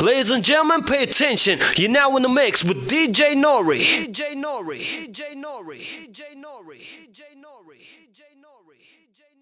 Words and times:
Ladies 0.00 0.30
and 0.30 0.44
gentlemen, 0.44 0.84
pay 0.84 1.02
attention. 1.02 1.58
You're 1.76 1.90
now 1.90 2.16
in 2.16 2.22
the 2.22 2.28
mix 2.28 2.62
with 2.62 2.88
DJ 2.88 3.34
Norrey. 3.34 4.06
DJ 4.06 4.34
Norrey. 4.34 4.78
DJ 5.08 5.34
Norrey. 5.34 5.80
DJ 6.06 6.38
Norrey. 6.38 6.78
DJ 7.10 7.24
Norrey. 7.34 7.82
DJ 8.06 8.22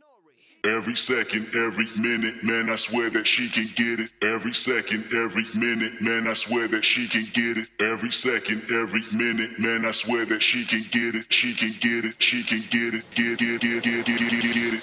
Norrey. 0.00 0.64
Every 0.64 0.96
second, 0.96 1.46
every 1.54 1.86
minute, 2.00 2.42
man, 2.42 2.70
I 2.70 2.76
swear 2.76 3.10
that 3.10 3.26
she 3.26 3.50
can 3.50 3.66
get 3.76 4.00
it. 4.00 4.10
Every 4.22 4.54
second, 4.54 5.04
every 5.12 5.44
minute, 5.60 6.00
man, 6.00 6.26
I 6.26 6.32
swear 6.32 6.68
that 6.68 6.86
she 6.86 7.06
can 7.06 7.24
get 7.34 7.58
it. 7.58 7.68
Every 7.78 8.10
second, 8.10 8.62
every 8.70 9.02
minute, 9.14 9.58
man, 9.58 9.84
I 9.84 9.90
swear 9.90 10.24
that 10.24 10.42
she 10.42 10.64
can 10.64 10.80
get 10.90 11.16
it. 11.16 11.30
She 11.30 11.52
can 11.52 11.72
get 11.80 12.06
it. 12.06 12.14
She 12.22 12.42
can 12.42 12.60
get 12.70 12.94
it. 12.94 13.04
Get 13.14 13.38
get 13.38 13.60
get 13.60 13.82
get 13.82 14.06
get 14.06 14.06
get 14.06 14.30
get, 14.30 14.54
get 14.54 14.74
it. 14.74 14.80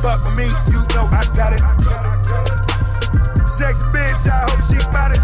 Fuck 0.00 0.24
with 0.24 0.36
me, 0.36 0.46
you 0.70 0.78
know 0.94 1.08
I 1.10 1.26
got 1.34 1.52
it. 1.52 2.21
Sex 3.72 3.84
bitch, 3.84 4.28
I 4.28 4.36
hope 4.50 4.60
she 4.68 4.76
bout 4.92 5.12
it. 5.12 5.22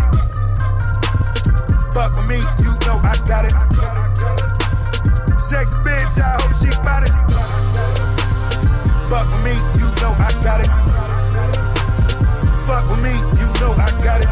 Fuck 1.93 2.17
with 2.17 2.27
me, 2.29 2.39
you 2.65 2.73
know 2.89 2.97
I 3.05 3.13
got 3.29 3.45
it. 3.45 3.53
Sex 5.39 5.75
bitch, 5.85 6.17
I 6.17 6.33
hope 6.41 6.57
she 6.57 6.71
bout 6.81 7.03
it. 7.05 7.13
Fuck 9.11 9.29
with 9.29 9.45
me, 9.45 9.53
you 9.77 9.85
know 10.01 10.17
I 10.17 10.33
got 10.43 10.61
it. 10.65 10.71
Fuck 12.65 12.89
with 12.89 13.03
me, 13.05 13.13
you 13.37 13.47
know 13.61 13.77
I 13.77 13.91
got 14.03 14.23
it. 14.23 14.31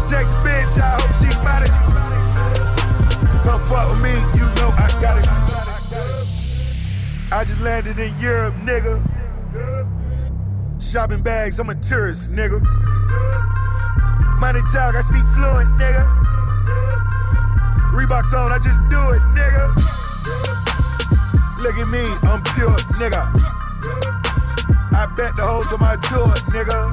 Sex 0.00 0.34
bitch, 0.42 0.74
I 0.82 0.90
hope 0.98 1.14
she 1.22 1.30
bout 1.44 1.62
it. 1.62 1.70
Come 3.44 3.60
fuck 3.68 3.90
with 3.92 4.02
me, 4.02 4.10
you 4.34 4.46
know 4.56 4.70
I 4.74 4.88
got 5.00 5.18
it. 5.18 5.28
I 7.30 7.44
just 7.44 7.60
landed 7.60 8.00
in 8.00 8.12
Europe, 8.18 8.54
nigga. 8.56 9.93
Shopping 10.84 11.22
bags, 11.22 11.58
I'm 11.58 11.70
a 11.70 11.74
tourist, 11.74 12.30
nigga. 12.30 12.60
Money 14.38 14.60
talk, 14.72 14.94
I 14.94 15.00
speak 15.00 15.24
fluent, 15.34 15.68
nigga. 15.80 16.04
Reeboks 17.90 18.32
on, 18.32 18.52
I 18.52 18.58
just 18.62 18.78
do 18.90 19.00
it, 19.10 19.22
nigga. 19.34 19.74
Look 21.58 21.74
at 21.74 21.88
me, 21.88 22.04
I'm 22.28 22.42
pure, 22.54 22.76
nigga. 23.00 23.24
I 24.92 25.06
bet 25.16 25.34
the 25.34 25.42
hoes 25.42 25.72
on 25.72 25.80
my 25.80 25.96
tour, 25.96 26.28
nigga. 26.52 26.90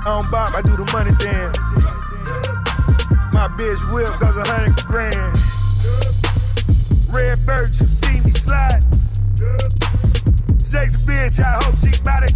I 0.00 0.04
don't 0.04 0.30
bop, 0.30 0.54
I 0.54 0.60
do 0.62 0.76
the 0.76 0.84
money 0.92 1.12
dance. 1.16 1.56
My 3.32 3.48
bitch 3.56 3.80
whip 3.94 4.18
goes 4.18 4.36
a 4.36 4.44
hundred 4.44 4.76
grand. 4.84 5.38
Red 7.14 7.38
bird, 7.46 7.68
you 7.80 7.86
see 7.86 8.20
me 8.20 8.30
slide. 8.32 8.82
Sex 10.70 10.96
bitch, 10.98 11.40
I 11.40 11.58
hope 11.64 11.74
she 11.82 11.90
bout 12.04 12.22
it. 12.22 12.30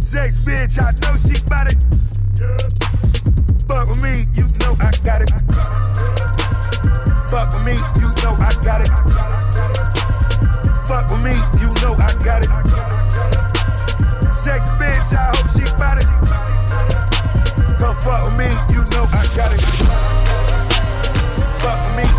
Sex 0.00 0.38
bitch, 0.38 0.78
I 0.78 0.94
know 1.02 1.16
she 1.18 1.42
bout 1.50 1.66
it. 1.66 1.82
Fuck 3.66 3.88
with 3.88 4.00
me, 4.00 4.22
you 4.38 4.46
know 4.62 4.76
I 4.78 4.92
got 5.02 5.22
it. 5.22 5.30
Fuck 7.28 7.52
with 7.54 7.64
me, 7.66 7.74
you 7.98 8.06
know 8.22 8.38
I 8.38 8.54
got 8.62 8.82
it. 8.82 8.90
Fuck 10.86 11.10
with 11.10 11.24
me, 11.26 11.34
you 11.58 11.74
know 11.82 11.94
I 11.98 12.14
got 12.22 12.44
it. 12.44 12.50
Sex 14.36 14.68
bitch, 14.78 15.10
I 15.10 15.34
hope 15.34 15.50
she 15.50 15.66
bout 15.76 15.98
it. 15.98 16.06
Come 17.80 17.96
fuck 17.96 18.26
with 18.26 18.38
me, 18.38 18.46
you 18.72 18.84
know 18.94 19.08
I 19.10 19.26
got 19.34 19.52
it. 19.52 19.60
Fuck 21.58 21.82
with 21.82 21.96
me, 21.98 22.13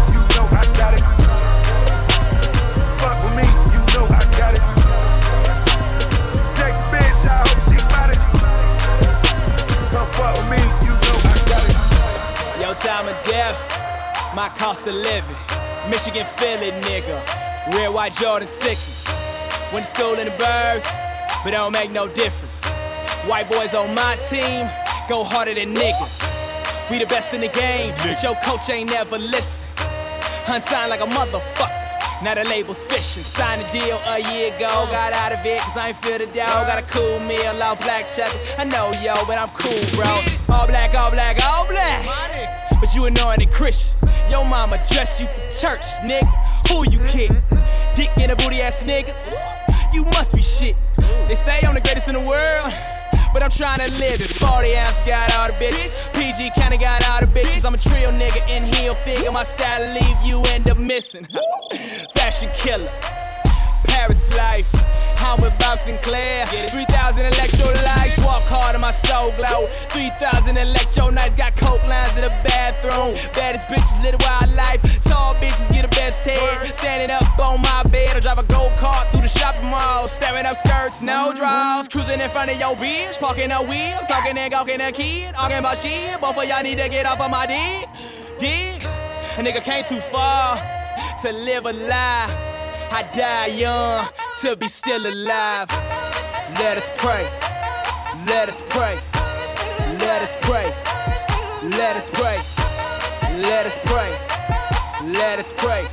my 14.45 14.57
cost 14.59 14.85
of 14.85 14.93
living. 14.93 15.35
Michigan, 15.89 16.23
Philly, 16.37 16.69
nigga. 16.85 17.17
Real 17.75 17.91
white 17.91 18.13
Jordan 18.13 18.47
6s. 18.47 19.09
Went 19.73 19.85
to 19.85 19.91
school 19.91 20.13
in 20.13 20.25
the 20.25 20.35
burbs, 20.37 20.85
but 21.43 21.51
it 21.51 21.57
don't 21.57 21.71
make 21.71 21.89
no 21.89 22.07
difference. 22.07 22.63
White 23.25 23.49
boys 23.49 23.73
on 23.73 23.95
my 23.95 24.15
team 24.29 24.69
go 25.09 25.23
harder 25.23 25.55
than 25.55 25.73
niggas. 25.73 26.21
We 26.91 26.99
the 26.99 27.07
best 27.07 27.33
in 27.33 27.41
the 27.41 27.47
game, 27.47 27.95
but 28.03 28.21
your 28.21 28.35
coach 28.35 28.69
ain't 28.69 28.91
never 28.91 29.17
listen. 29.17 29.65
Unsigned 30.47 30.91
like 30.91 31.01
a 31.01 31.07
motherfucker. 31.07 31.81
Now 32.21 32.35
the 32.35 32.43
label's 32.43 32.83
fishing. 32.83 33.23
Signed 33.23 33.63
a 33.63 33.71
deal 33.71 33.97
a 34.05 34.19
year 34.31 34.53
ago. 34.53 34.69
Got 34.91 35.13
out 35.13 35.31
of 35.31 35.43
it 35.43 35.59
cause 35.61 35.75
I 35.75 35.87
ain't 35.87 35.97
feel 35.97 36.19
the 36.19 36.27
dough. 36.27 36.65
Got 36.69 36.83
a 36.83 36.85
cool 36.93 37.19
meal, 37.21 37.63
all 37.63 37.77
black 37.77 38.05
checkers. 38.05 38.53
I 38.59 38.63
know, 38.65 38.91
yo, 39.01 39.15
but 39.25 39.39
I'm 39.39 39.49
cool, 39.57 39.83
bro. 39.97 40.11
All 40.55 40.67
black, 40.67 40.93
all 40.93 41.09
black, 41.09 41.43
all 41.43 41.65
black. 41.65 42.05
But 42.79 42.93
you 42.93 43.05
anointed 43.05 43.49
Christian. 43.49 44.04
Yo, 44.29 44.43
mama 44.43 44.77
dress 44.89 45.21
you 45.21 45.27
for 45.27 45.41
church, 45.51 45.85
nigga. 46.01 46.27
Who 46.69 46.89
you 46.89 46.99
kick? 47.05 47.31
Dick 47.95 48.09
in 48.17 48.29
the 48.29 48.35
booty 48.35 48.61
ass 48.61 48.83
niggas. 48.83 49.33
You 49.93 50.03
must 50.05 50.35
be 50.35 50.41
shit. 50.41 50.75
They 51.27 51.35
say 51.35 51.59
I'm 51.61 51.75
the 51.75 51.81
greatest 51.81 52.07
in 52.07 52.15
the 52.15 52.21
world. 52.21 52.73
But 53.33 53.43
I'm 53.43 53.51
trying 53.51 53.79
to 53.79 53.91
live 53.99 54.21
it. 54.21 54.27
40 54.27 54.77
ounce 54.77 55.01
got 55.01 55.35
all 55.35 55.47
the 55.47 55.53
bitches. 55.53 56.11
PG 56.13 56.51
kinda 56.59 56.77
got 56.77 57.07
all 57.09 57.21
the 57.21 57.27
bitches. 57.27 57.65
I'm 57.65 57.73
a 57.73 57.77
trio 57.77 58.09
nigga 58.11 58.41
in 58.49 58.63
heel 58.63 58.93
figure. 58.93 59.31
My 59.31 59.43
style 59.43 59.93
leave 59.93 60.17
you 60.23 60.41
end 60.53 60.69
up 60.69 60.77
missing. 60.77 61.27
Fashion 62.15 62.49
killer. 62.55 62.89
Paris 63.95 64.27
life. 64.35 64.69
I'm 65.23 65.39
with 65.41 65.57
Bob 65.57 65.79
Sinclar. 65.79 66.45
3,000 66.69 67.25
electro 67.25 67.67
lights. 67.87 68.17
Walk 68.19 68.43
hard 68.43 68.75
and 68.75 68.81
my 68.81 68.91
soul 68.91 69.31
glow. 69.39 69.67
3,000 69.89 70.57
electro 70.57 71.09
nights. 71.09 71.33
Got 71.33 71.55
coke 71.55 71.81
lines 71.87 72.15
in 72.17 72.23
the 72.23 72.33
bathroom. 72.43 73.15
Baddest 73.33 73.65
bitches 73.67 74.03
live 74.03 74.15
a 74.15 74.17
wild 74.19 74.53
life. 74.53 74.81
Tall 75.01 75.33
bitches 75.35 75.71
get 75.71 75.83
the 75.83 75.95
best 75.95 76.27
head. 76.27 76.65
Standing 76.75 77.09
up 77.09 77.39
on 77.39 77.61
my 77.61 77.83
bed. 77.83 78.17
I 78.17 78.19
drive 78.19 78.39
a 78.39 78.43
gold 78.43 78.73
cart 78.73 79.07
through 79.11 79.21
the 79.21 79.29
shopping 79.29 79.69
mall. 79.69 80.09
Staring 80.09 80.45
up 80.45 80.57
skirts, 80.57 81.01
no 81.01 81.33
draws. 81.33 81.87
Cruising 81.87 82.19
in 82.19 82.29
front 82.29 82.51
of 82.51 82.59
your 82.59 82.75
bitch. 82.75 83.17
Parking 83.17 83.49
the 83.49 83.61
wheels. 83.63 84.07
Talking 84.09 84.37
and 84.37 84.51
gawking 84.51 84.81
a 84.81 84.91
kid. 84.91 85.33
Talking 85.33 85.57
about 85.57 85.77
shit. 85.77 86.19
Both 86.19 86.37
of 86.37 86.43
y'all 86.43 86.63
need 86.63 86.79
to 86.79 86.89
get 86.89 87.05
off 87.05 87.21
of 87.21 87.31
my 87.31 87.45
dick. 87.45 87.87
Dick. 88.39 88.83
A 89.37 89.41
nigga 89.41 89.63
came 89.63 89.83
too 89.85 90.01
far 90.01 90.57
to 91.21 91.31
live 91.31 91.65
a 91.65 91.71
lie. 91.71 92.54
I 92.91 93.03
die 93.13 93.47
young 93.47 94.07
to 94.41 94.55
be 94.55 94.67
still 94.67 95.05
alive. 95.05 95.69
Let 96.59 96.77
us 96.77 96.89
pray. 96.97 97.23
Let 98.27 98.49
us 98.49 98.61
pray. 98.69 98.99
Let 99.99 100.21
us 100.21 100.35
pray. 100.41 100.73
Let 101.63 101.95
us 101.95 102.09
pray. 102.09 102.37
Let 103.41 103.65
us 103.65 103.77
pray. 103.85 104.11
Let 105.11 105.39
us 105.39 105.51
pray. 105.57 105.87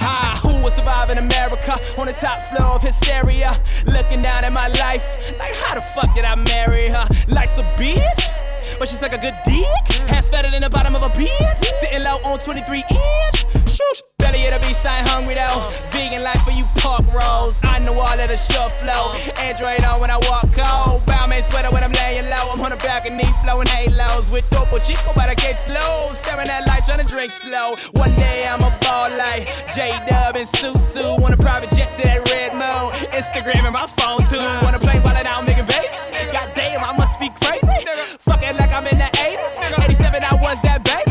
Hi, 0.00 0.36
who 0.42 0.62
will 0.62 0.70
survive 0.70 1.10
in 1.10 1.18
America 1.18 1.78
on 1.98 2.06
the 2.06 2.12
top 2.12 2.42
floor 2.42 2.76
of 2.76 2.82
hysteria? 2.82 3.56
Looking 3.86 4.22
down 4.22 4.44
at 4.44 4.52
my 4.52 4.68
life, 4.68 5.04
like 5.38 5.54
how 5.54 5.74
the 5.74 5.82
fuck 5.82 6.14
did 6.14 6.24
I 6.24 6.34
marry 6.34 6.88
her? 6.88 7.06
Life's 7.28 7.58
a 7.58 7.62
bitch. 7.76 8.30
But 8.78 8.88
she's 8.88 9.02
like 9.02 9.12
a 9.12 9.18
good 9.18 9.36
dick. 9.44 9.96
Hands 10.08 10.26
fatter 10.26 10.50
than 10.50 10.62
the 10.62 10.70
bottom 10.70 10.96
of 10.96 11.02
a 11.02 11.08
beard. 11.16 11.56
Sitting 11.56 12.02
low 12.02 12.16
on 12.24 12.38
23 12.38 12.82
inch. 12.90 13.23
Shoosh. 13.66 14.02
Belly 14.18 14.46
of 14.46 14.54
the 14.54 14.66
beast, 14.66 14.86
I 14.86 14.98
ain't 14.98 15.08
hungry 15.08 15.34
though. 15.34 15.68
Vegan 15.90 16.22
life 16.22 16.42
for 16.42 16.50
you 16.50 16.64
pork 16.76 17.04
rolls. 17.12 17.60
I 17.62 17.78
know 17.78 17.92
all 17.98 18.18
of 18.18 18.28
the 18.28 18.36
short 18.36 18.72
flow. 18.72 19.12
Android 19.36 19.84
on 19.84 20.00
when 20.00 20.10
I 20.10 20.18
walk 20.28 20.48
cold. 20.52 21.04
Bowman 21.06 21.42
sweater 21.42 21.70
when 21.70 21.84
I'm 21.84 21.92
laying 21.92 22.28
low. 22.30 22.52
I'm 22.52 22.60
on 22.60 22.70
the 22.70 22.76
balcony 22.76 23.24
blowing 23.42 23.66
halos 23.66 24.30
with 24.30 24.48
Topo 24.50 24.78
Chico, 24.78 25.12
but 25.14 25.28
I 25.28 25.34
get 25.34 25.56
slow. 25.58 26.10
Staring 26.12 26.48
at 26.48 26.66
light, 26.66 26.84
trying 26.84 26.98
to 26.98 27.04
drink 27.04 27.32
slow. 27.32 27.76
One 27.92 28.14
day 28.14 28.46
I'm 28.48 28.62
a 28.62 28.72
ball 28.80 29.10
like 29.16 29.48
J 29.74 29.98
Dub 30.08 30.36
and 30.36 30.48
Susu. 30.48 31.20
Want 31.20 31.34
a 31.34 31.36
private 31.36 31.70
jet 31.70 31.94
to 31.96 32.02
that 32.02 32.28
red 32.30 32.52
moon. 32.52 32.92
Instagram 33.12 33.64
and 33.64 33.74
my 33.74 33.86
phone 33.86 34.24
too. 34.24 34.44
Wanna 34.64 34.78
play 34.78 35.00
while 35.00 35.16
it 35.16 35.26
out 35.26 35.44
making 35.44 35.66
babies. 35.66 36.10
God 36.32 36.50
damn, 36.54 36.82
I 36.82 36.96
must 36.96 37.20
be 37.20 37.28
crazy. 37.28 37.84
Fuck 38.18 38.42
like 38.42 38.72
I'm 38.72 38.86
in 38.86 38.98
the 38.98 39.10
80s. 39.16 39.84
87, 39.84 40.24
I 40.24 40.34
was 40.42 40.60
that 40.62 40.84
baby. 40.84 41.03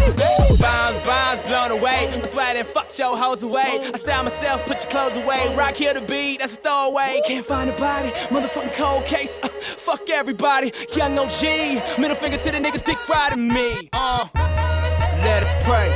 Bombs 1.64 1.70
blown 1.70 1.80
away. 1.80 2.10
I 2.10 2.26
swear 2.26 2.54
then 2.54 2.66
fuck 2.66 2.98
your 2.98 3.18
hoes 3.18 3.44
away. 3.44 3.80
I 3.94 3.98
style 3.98 4.24
myself, 4.24 4.66
put 4.66 4.84
your 4.84 4.92
clothes 4.92 5.16
away. 5.16 5.56
Rock 5.56 5.76
here 5.76 5.94
the 5.94 6.02
beat, 6.02 6.40
that's 6.40 6.54
a 6.54 6.56
throwaway. 6.58 7.22
Can't 7.26 7.46
find 7.46 7.70
a 7.70 7.78
body, 7.78 8.10
motherfucking 8.30 8.74
cold 8.74 9.06
case. 9.06 9.40
Uh, 9.42 9.48
fuck 9.48 10.10
everybody, 10.10 10.74
young 10.96 11.18
OG. 11.18 12.00
Middle 12.00 12.16
finger 12.16 12.38
to 12.38 12.52
the 12.52 12.58
niggas 12.58 12.84
dick 12.84 12.98
riding 13.08 13.48
me. 13.48 13.90
Uh, 13.94 14.28
let 14.36 15.44
us 15.44 15.54
pray. 15.64 15.90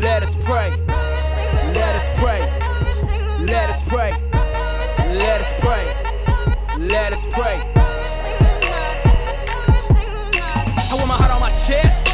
Let 0.00 0.22
us 0.22 0.34
pray. 0.36 0.70
Let 1.74 1.96
us 1.96 2.08
pray. 2.18 2.40
Let 3.44 3.70
us 3.70 3.82
pray. 3.82 4.12
Let 5.16 5.40
us 5.40 5.52
pray. 5.58 5.84
Let 6.78 7.12
us 7.12 7.26
pray. 7.26 7.72
I 10.90 10.94
wear 10.94 11.06
my 11.06 11.14
heart 11.14 11.32
on 11.32 11.40
my 11.40 11.50
chest. 11.50 12.11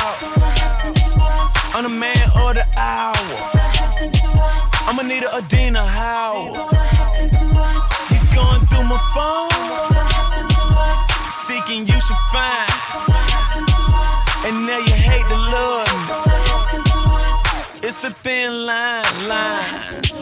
About? 0.00 1.76
On 1.76 1.82
the 1.84 1.88
man 1.88 2.30
or 2.42 2.54
the 2.54 2.66
hour? 2.76 3.14
I'ma 4.88 5.02
need 5.02 5.22
a 5.22 5.34
Adina 5.36 5.84
how? 5.84 6.52
You 8.10 8.20
going 8.34 8.62
through 8.68 8.86
my 8.88 9.00
phone? 9.14 9.50
Seeking 11.30 11.86
you 11.86 12.00
should 12.00 12.22
find. 12.32 12.70
And 14.46 14.66
now 14.66 14.78
you 14.78 14.94
hate 14.94 15.26
the 15.28 15.36
love. 15.36 15.88
It's 17.82 18.04
a 18.04 18.10
thin 18.10 18.66
line, 18.66 19.04
line. 19.28 19.64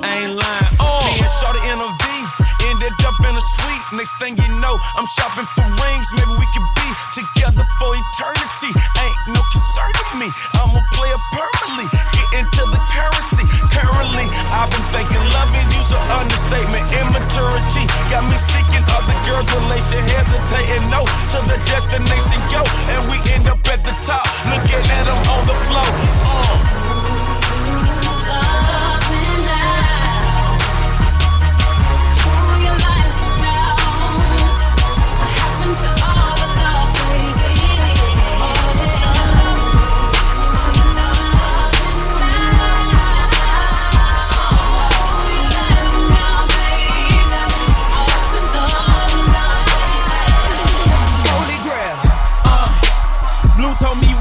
I 0.02 0.20
ain't 0.22 0.34
lying. 0.34 0.68
Oh, 0.80 1.00
me 1.06 1.20
and 1.20 1.32
Shorty 1.38 1.62
in 1.70 1.78
a 1.78 1.88
V. 2.02 2.47
Ended 2.78 2.94
up 3.02 3.18
in 3.26 3.34
a 3.34 3.42
suite. 3.42 3.84
Next 3.90 4.14
thing 4.22 4.38
you 4.38 4.54
know, 4.62 4.78
I'm 4.94 5.06
shopping 5.18 5.50
for 5.58 5.66
rings. 5.82 6.08
Maybe 6.14 6.30
we 6.30 6.46
could 6.54 6.68
be 6.78 6.88
together 7.10 7.66
for 7.74 7.90
eternity. 7.90 8.70
Ain't 8.70 9.34
no 9.34 9.42
concern 9.50 9.90
to 9.90 10.14
me. 10.14 10.30
I'ma 10.54 10.78
play 10.94 11.10
it 11.10 11.22
permanently. 11.34 11.90
Get 12.14 12.38
into 12.38 12.62
the 12.70 12.80
currency. 12.94 13.50
Currently, 13.74 14.30
I've 14.54 14.70
been 14.70 14.86
thinking 14.94 15.26
loving 15.34 15.66
you's 15.74 15.90
an 15.90 16.06
understatement. 16.22 16.86
Immaturity 16.94 17.82
got 18.14 18.22
me 18.30 18.38
seeking 18.38 18.86
other 18.94 19.18
girls' 19.26 19.50
relation. 19.58 19.98
Hesitating, 20.14 20.86
no, 20.86 21.02
to 21.02 21.38
the 21.50 21.58
destination 21.66 22.38
go. 22.54 22.62
And 22.94 23.02
we 23.10 23.18
end 23.34 23.50
up 23.50 23.58
at 23.66 23.82
the 23.82 23.94
top. 24.06 24.22
Looking 24.54 24.86
at 24.86 25.02
them 25.02 25.18
on 25.26 25.42
the 25.50 25.56
floor. 25.66 25.90
Uh. 26.30 27.27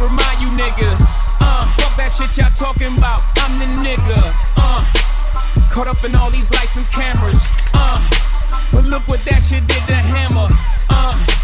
Remind 0.01 0.41
you 0.41 0.49
niggas. 0.53 1.01
Uh, 1.39 1.65
fuck 1.77 1.95
that 1.97 2.11
shit 2.11 2.37
y'all 2.37 2.49
talking 2.51 2.95
about. 2.97 3.21
I'm 3.37 3.57
the 3.59 3.65
nigga. 3.81 4.33
Uh, 4.57 4.83
caught 5.71 5.87
up 5.87 6.03
in 6.03 6.15
all 6.15 6.29
these 6.29 6.51
lights 6.51 6.77
and 6.77 6.85
cameras. 6.87 7.39
Uh, 7.73 7.97
but 8.71 8.85
look 8.85 9.07
what 9.07 9.21
that 9.21 9.41
shit 9.43 9.65
did 9.67 9.81
to 9.87 9.95
Hammer. 9.95 10.49
Uh, 10.89 11.36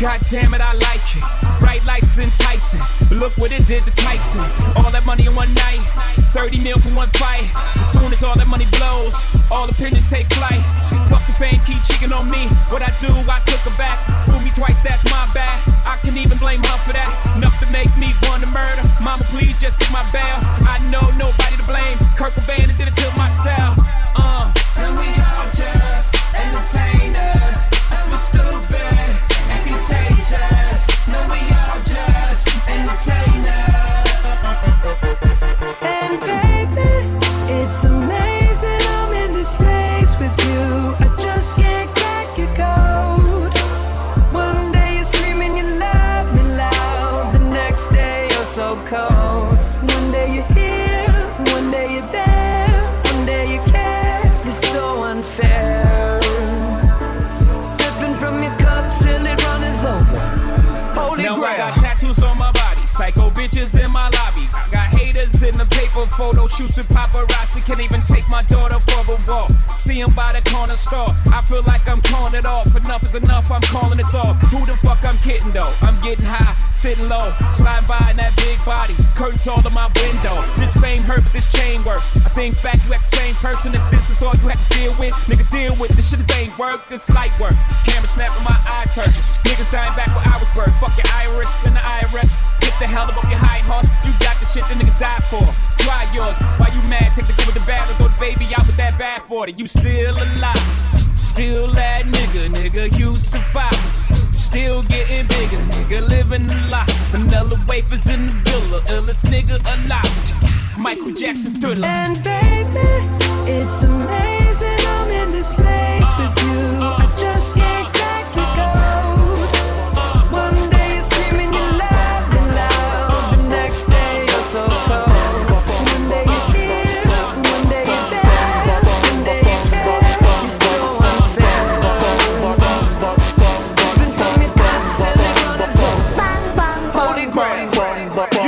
God 0.00 0.20
damn 0.30 0.54
it, 0.54 0.60
I 0.60 0.72
like 0.72 1.06
it. 1.16 1.24
Bright 1.60 1.84
lights 1.84 2.18
is 2.18 2.18
enticing. 2.18 2.82
But 3.08 3.18
look 3.18 3.32
what 3.38 3.52
it 3.52 3.66
did 3.66 3.84
to 3.84 3.92
Tyson. 3.92 4.40
All 4.76 4.90
that 4.90 5.06
money 5.06 5.26
in 5.26 5.34
one 5.34 5.52
night. 5.54 5.82
30 6.34 6.62
mil 6.62 6.78
for 6.78 6.90
one 6.94 7.08
fight. 7.20 7.46
As 7.76 7.92
soon 7.92 8.12
as 8.12 8.22
all 8.22 8.34
that 8.34 8.48
money 8.48 8.66
blows, 8.78 9.14
all 9.50 9.68
opinions 9.68 10.08
take 10.10 10.26
flight. 10.34 10.62
Fuck 11.10 11.26
the 11.26 11.32
fame, 11.34 11.60
keep 11.66 11.82
cheating 11.84 12.12
on 12.12 12.30
me. 12.30 12.48
What 12.72 12.82
I 12.82 12.90
do, 12.98 13.12
I 13.28 13.38
took 13.46 13.60
her 13.68 13.76
back. 13.78 13.98
Fool 14.26 14.40
me 14.40 14.50
twice, 14.50 14.82
that's 14.82 15.04
my 15.04 15.28
bad. 15.34 15.54
I 15.86 15.96
can 15.98 16.16
even 16.16 16.38
blame 16.38 16.62
her 16.62 16.78
for 16.82 16.92
that. 16.94 17.10
Enough 17.36 17.60
to 17.60 17.70
make 17.70 17.90
me 17.98 18.14
want 18.26 18.42
to 18.42 18.48
murder. 18.50 18.82
Mama, 19.02 19.24
please 19.30 19.60
just 19.60 19.78
get 19.78 19.92
my 19.92 20.02
bail. 20.10 20.38
I 20.66 20.80
know 20.90 21.04
nobody 21.14 21.56
to 21.60 21.66
blame. 21.68 21.98
Kurt 22.16 22.32
Cobain 22.34 22.66
did 22.78 22.88
it 22.88 22.96
to 22.96 23.06
myself. 23.16 23.78
Uh. 24.16 24.52
And 24.76 24.98
we 24.98 25.06
all 25.06 25.46
just 25.52 26.11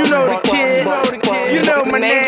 know 0.09 0.27
the 0.27 0.39
kid, 0.43 0.85
you 1.53 1.61
know 1.63 1.85
my 1.85 1.99
name. 1.99 2.23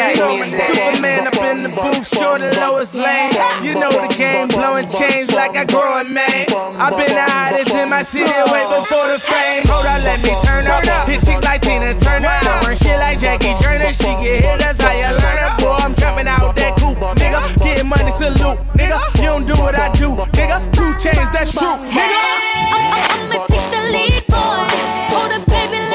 Superman 0.48 1.27
up 1.27 1.36
in 1.43 1.63
the 1.63 1.69
booth, 1.69 2.07
short 2.07 2.41
the 2.41 2.51
lowest 2.57 2.93
lane. 2.93 3.31
You 3.63 3.75
know 3.75 3.89
the 3.91 4.07
game, 4.15 4.48
blowing 4.48 4.89
change 4.89 5.34
like 5.34 5.57
I 5.57 5.65
grow 5.65 6.00
a 6.00 6.03
man. 6.03 6.46
i 6.77 6.89
been 6.91 7.13
the 7.13 7.25
hottest 7.27 7.75
in 7.75 7.89
my 7.89 8.03
city, 8.03 8.31
way 8.51 8.63
before 8.72 9.07
the 9.07 9.19
fame. 9.19 9.63
Hold 9.67 9.86
on, 9.86 10.00
let 10.03 10.22
me 10.24 10.34
turn 10.46 10.67
up. 10.67 11.07
Hit 11.07 11.24
chick 11.25 11.43
like 11.43 11.62
Tina 11.62 11.98
Turner. 12.00 12.31
Run 12.63 12.75
shit 12.75 13.00
like 13.00 13.19
Jackie 13.19 13.55
Turner. 13.62 13.93
She 13.93 14.12
get 14.22 14.43
hit, 14.43 14.60
that's 14.60 14.81
how 14.81 14.93
you 14.93 15.12
learn 15.12 15.38
her. 15.41 15.51
Boy, 15.60 15.77
I'm 15.79 15.96
jumping 15.96 16.27
out 16.27 16.55
that 16.55 16.77
coupe, 16.77 17.00
nigga. 17.17 17.41
Getting 17.63 17.88
money, 17.88 18.12
salute, 18.12 18.60
nigga. 18.77 19.00
You 19.17 19.34
don't 19.34 19.46
do 19.46 19.55
what 19.55 19.75
I 19.75 19.91
do, 19.93 20.10
nigga. 20.36 20.62
Two 20.74 20.91
chains, 21.00 21.29
that's 21.31 21.51
true, 21.51 21.75
nigga. 21.89 22.48
I'ma 22.72 23.46
take 23.46 23.67
the 23.72 23.81
lead, 23.91 24.24
boy. 24.27 24.67
Hold 25.12 25.31
a 25.31 25.39
baby 25.50 25.87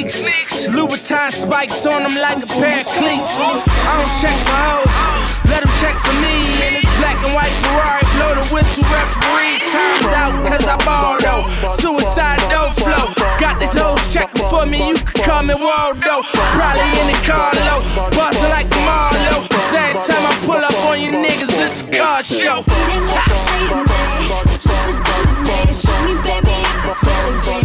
sneaks. 0.00 0.66
Louboutin 0.68 1.30
spikes 1.30 1.84
on 1.86 2.02
them 2.02 2.16
like 2.16 2.40
a 2.42 2.46
pair 2.46 2.80
of 2.80 2.86
cleats. 2.96 3.36
I 3.84 3.92
don't 4.00 4.14
check 4.24 4.38
for 4.48 4.56
hoes, 4.56 4.92
let 5.50 5.60
them 5.60 5.72
check 5.80 5.96
for 6.00 6.16
me. 6.24 6.48
And 6.64 6.76
it's 6.80 6.88
black 6.96 7.18
and 7.20 7.34
white 7.36 7.52
Ferrari, 7.60 8.04
blow 8.16 8.32
the 8.40 8.46
whistle 8.54 8.84
referee. 8.88 9.60
turns 9.68 10.12
out 10.16 10.32
cause 10.48 10.64
I 10.64 10.76
borrow. 10.88 11.44
Suicide 11.76 12.40
dope 12.48 12.72
flow. 12.80 13.12
Got 13.38 13.60
this 13.60 13.74
whole 13.76 13.98
checking 14.08 14.48
for 14.48 14.64
me, 14.64 14.88
you 14.88 14.96
can 14.96 15.24
call 15.28 15.42
me 15.42 15.54
Waldo. 15.54 16.24
Probably 16.56 16.88
in 17.00 17.06
the 17.12 17.18
Carlo, 17.28 17.84
bustin' 18.16 18.48
like 18.48 18.70
Marlo. 18.88 19.44
Every 19.76 20.00
time 20.08 20.24
I 20.24 20.32
pull 20.46 20.62
up 20.62 20.76
on 20.88 21.00
you 21.00 21.10
niggas, 21.10 21.52
it's 21.52 21.82
a 21.82 21.86
car 21.92 22.22
show. 22.22 22.64
What 22.64 22.80
you 22.88 23.04
say 23.12 23.68
to 23.68 23.76
me, 23.76 24.16
what 24.24 24.88
you 24.88 24.96
to 24.96 25.24
me. 25.44 25.72
Show 25.72 25.98
me, 26.04 26.14
baby, 26.24 26.56
I 26.64 26.80
can 26.80 26.94
spell 26.94 27.61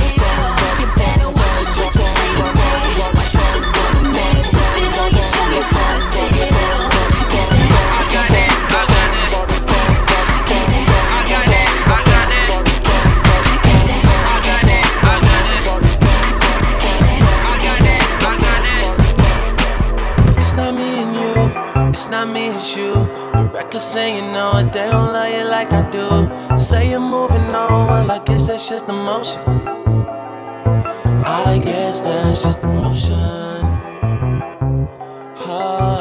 can 23.78 23.84
sing, 23.84 24.16
you 24.16 24.22
know 24.34 24.58
it. 24.58 24.74
They 24.74 24.90
don't 24.90 25.14
love 25.14 25.32
you 25.32 25.44
like 25.50 25.72
I 25.72 25.88
do. 25.92 26.58
Say 26.58 26.90
you're 26.90 27.00
moving 27.00 27.54
on, 27.54 27.88
well, 27.88 28.12
I 28.12 28.20
guess 28.26 28.48
that's 28.48 28.70
just 28.70 28.90
emotion. 28.90 29.42
I 31.26 31.62
guess 31.64 32.02
that's 32.02 32.42
just 32.42 32.64
emotion. 32.64 33.14
Oh, 35.46 35.94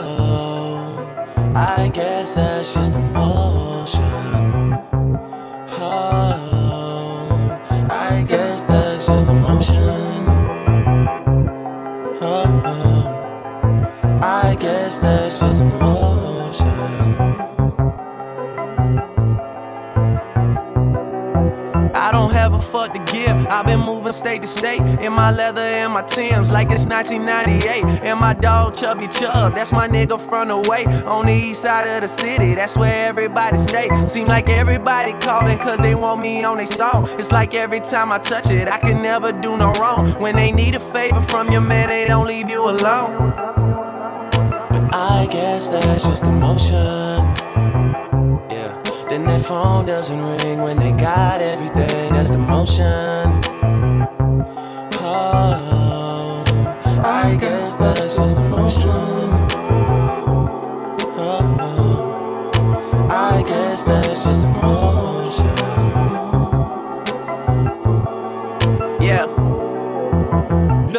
I 1.54 1.90
guess 1.92 2.36
that's 2.36 2.72
just 2.74 2.94
emotion. 2.94 4.02
Oh, 5.78 6.30
I 7.90 8.24
guess 8.26 8.62
that's 8.62 9.06
just 9.06 9.28
emotion. 9.28 10.24
Oh, 12.22 12.46
oh, 12.72 14.20
I 14.22 14.56
guess 14.58 14.98
that's 14.98 15.40
just 15.40 15.60
emotion. 15.60 16.16
fuck 22.66 22.92
to 22.92 22.98
give. 23.12 23.46
I've 23.46 23.66
been 23.66 23.80
moving 23.80 24.12
state 24.12 24.42
to 24.42 24.48
state 24.48 24.80
in 24.80 25.12
my 25.12 25.30
leather 25.30 25.60
and 25.60 25.92
my 25.92 26.02
Timbs 26.02 26.50
like 26.50 26.70
it's 26.70 26.86
1998. 26.86 27.84
And 28.02 28.18
my 28.20 28.34
dog 28.34 28.74
Chubby 28.74 29.06
Chub, 29.06 29.54
that's 29.54 29.72
my 29.72 29.88
nigga 29.88 30.18
from 30.18 30.48
the 30.48 30.58
way. 30.68 30.84
On 31.04 31.26
the 31.26 31.32
east 31.32 31.62
side 31.62 31.86
of 31.86 32.02
the 32.02 32.08
city, 32.08 32.54
that's 32.54 32.76
where 32.76 33.06
everybody 33.08 33.58
stay. 33.58 33.88
Seem 34.06 34.26
like 34.26 34.48
everybody 34.48 35.12
calling 35.20 35.58
cause 35.58 35.78
they 35.78 35.94
want 35.94 36.20
me 36.20 36.42
on 36.44 36.56
their 36.58 36.66
song. 36.66 37.08
It's 37.18 37.32
like 37.32 37.54
every 37.54 37.80
time 37.80 38.12
I 38.12 38.18
touch 38.18 38.50
it, 38.50 38.68
I 38.68 38.78
can 38.78 39.02
never 39.02 39.32
do 39.32 39.56
no 39.56 39.72
wrong. 39.72 40.10
When 40.20 40.36
they 40.36 40.52
need 40.52 40.74
a 40.74 40.80
favor 40.80 41.22
from 41.22 41.50
your 41.52 41.62
man, 41.62 41.88
they 41.88 42.06
don't 42.06 42.26
leave 42.26 42.50
you 42.50 42.68
alone. 42.68 43.32
But 44.70 44.94
I 44.94 45.28
guess 45.30 45.68
that's 45.68 46.08
just 46.08 46.24
emotion. 46.24 47.65
And 49.16 49.24
that 49.30 49.46
phone 49.46 49.86
doesn't 49.86 50.20
ring 50.20 50.60
when 50.60 50.76
they 50.76 50.92
got 50.92 51.40
everything. 51.40 52.12
That's 52.12 52.28
the 52.28 52.36
motion. 52.36 53.40
Oh, 55.00 56.44
I 57.02 57.34
guess 57.40 57.76
that's 57.76 58.18
just 58.18 58.36
the 58.36 58.42
motion. 58.42 58.90
Oh, 61.16 61.56
oh. 61.60 63.08
I 63.10 63.42
guess 63.48 63.86
that's 63.86 64.22
just 64.22 64.42
the 64.42 64.48
motion. 64.48 65.05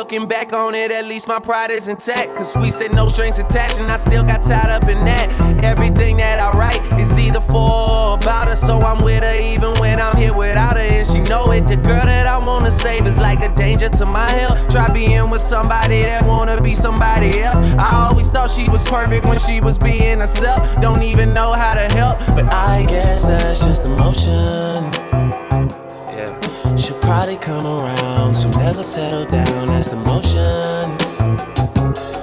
Looking 0.07 0.25
back 0.25 0.53
on 0.53 0.73
it, 0.73 0.89
at 0.89 1.03
least 1.03 1.27
my 1.27 1.37
pride 1.37 1.69
is 1.69 1.89
intact. 1.89 2.33
Cause 2.37 2.55
we 2.55 2.71
said 2.71 2.93
no 2.93 3.07
strings 3.07 3.39
attached, 3.39 3.77
and 3.77 3.91
I 3.91 3.97
still 3.97 4.23
got 4.23 4.41
tied 4.41 4.69
up 4.69 4.83
in 4.83 5.03
that. 5.03 5.27
Everything 5.65 6.15
that 6.15 6.39
I 6.39 6.57
write 6.57 6.81
is 6.97 7.19
either 7.19 7.41
for 7.41 7.57
or 7.57 8.13
about 8.13 8.47
her. 8.47 8.55
So 8.55 8.79
I'm 8.79 9.03
with 9.03 9.21
her 9.21 9.37
even 9.41 9.73
when 9.81 9.99
I'm 9.99 10.15
here 10.15 10.33
without 10.33 10.77
her. 10.77 10.81
And 10.81 11.05
she 11.05 11.19
know 11.19 11.51
it. 11.51 11.67
The 11.67 11.75
girl 11.75 12.05
that 12.05 12.25
I 12.25 12.37
wanna 12.37 12.71
save 12.71 13.05
is 13.05 13.17
like 13.17 13.41
a 13.41 13.53
danger 13.53 13.89
to 13.89 14.05
my 14.05 14.31
health. 14.31 14.69
Try 14.69 14.89
being 14.93 15.29
with 15.29 15.41
somebody 15.41 16.03
that 16.03 16.25
wanna 16.25 16.61
be 16.61 16.73
somebody 16.73 17.41
else. 17.41 17.59
I 17.77 18.07
always 18.09 18.29
thought 18.29 18.49
she 18.49 18.69
was 18.69 18.83
perfect 18.83 19.25
when 19.25 19.39
she 19.39 19.59
was 19.59 19.77
being 19.77 20.19
herself. 20.19 20.79
Don't 20.79 21.03
even 21.03 21.33
know 21.33 21.51
how 21.51 21.73
to 21.73 21.93
help, 21.97 22.17
but 22.27 22.45
I 22.53 22.85
guess 22.87 23.27
that's 23.27 23.59
just 23.59 23.83
emotion 23.83 24.96
probably 27.07 27.37
come 27.37 27.65
around 27.65 28.35
soon 28.35 28.53
as 28.55 28.77
I 28.77 28.81
settle 28.81 29.23
down. 29.23 29.69
That's 29.69 29.87
the 29.87 29.95
motion. 29.95 32.16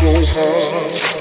so 0.00 0.24
hard. 0.26 1.17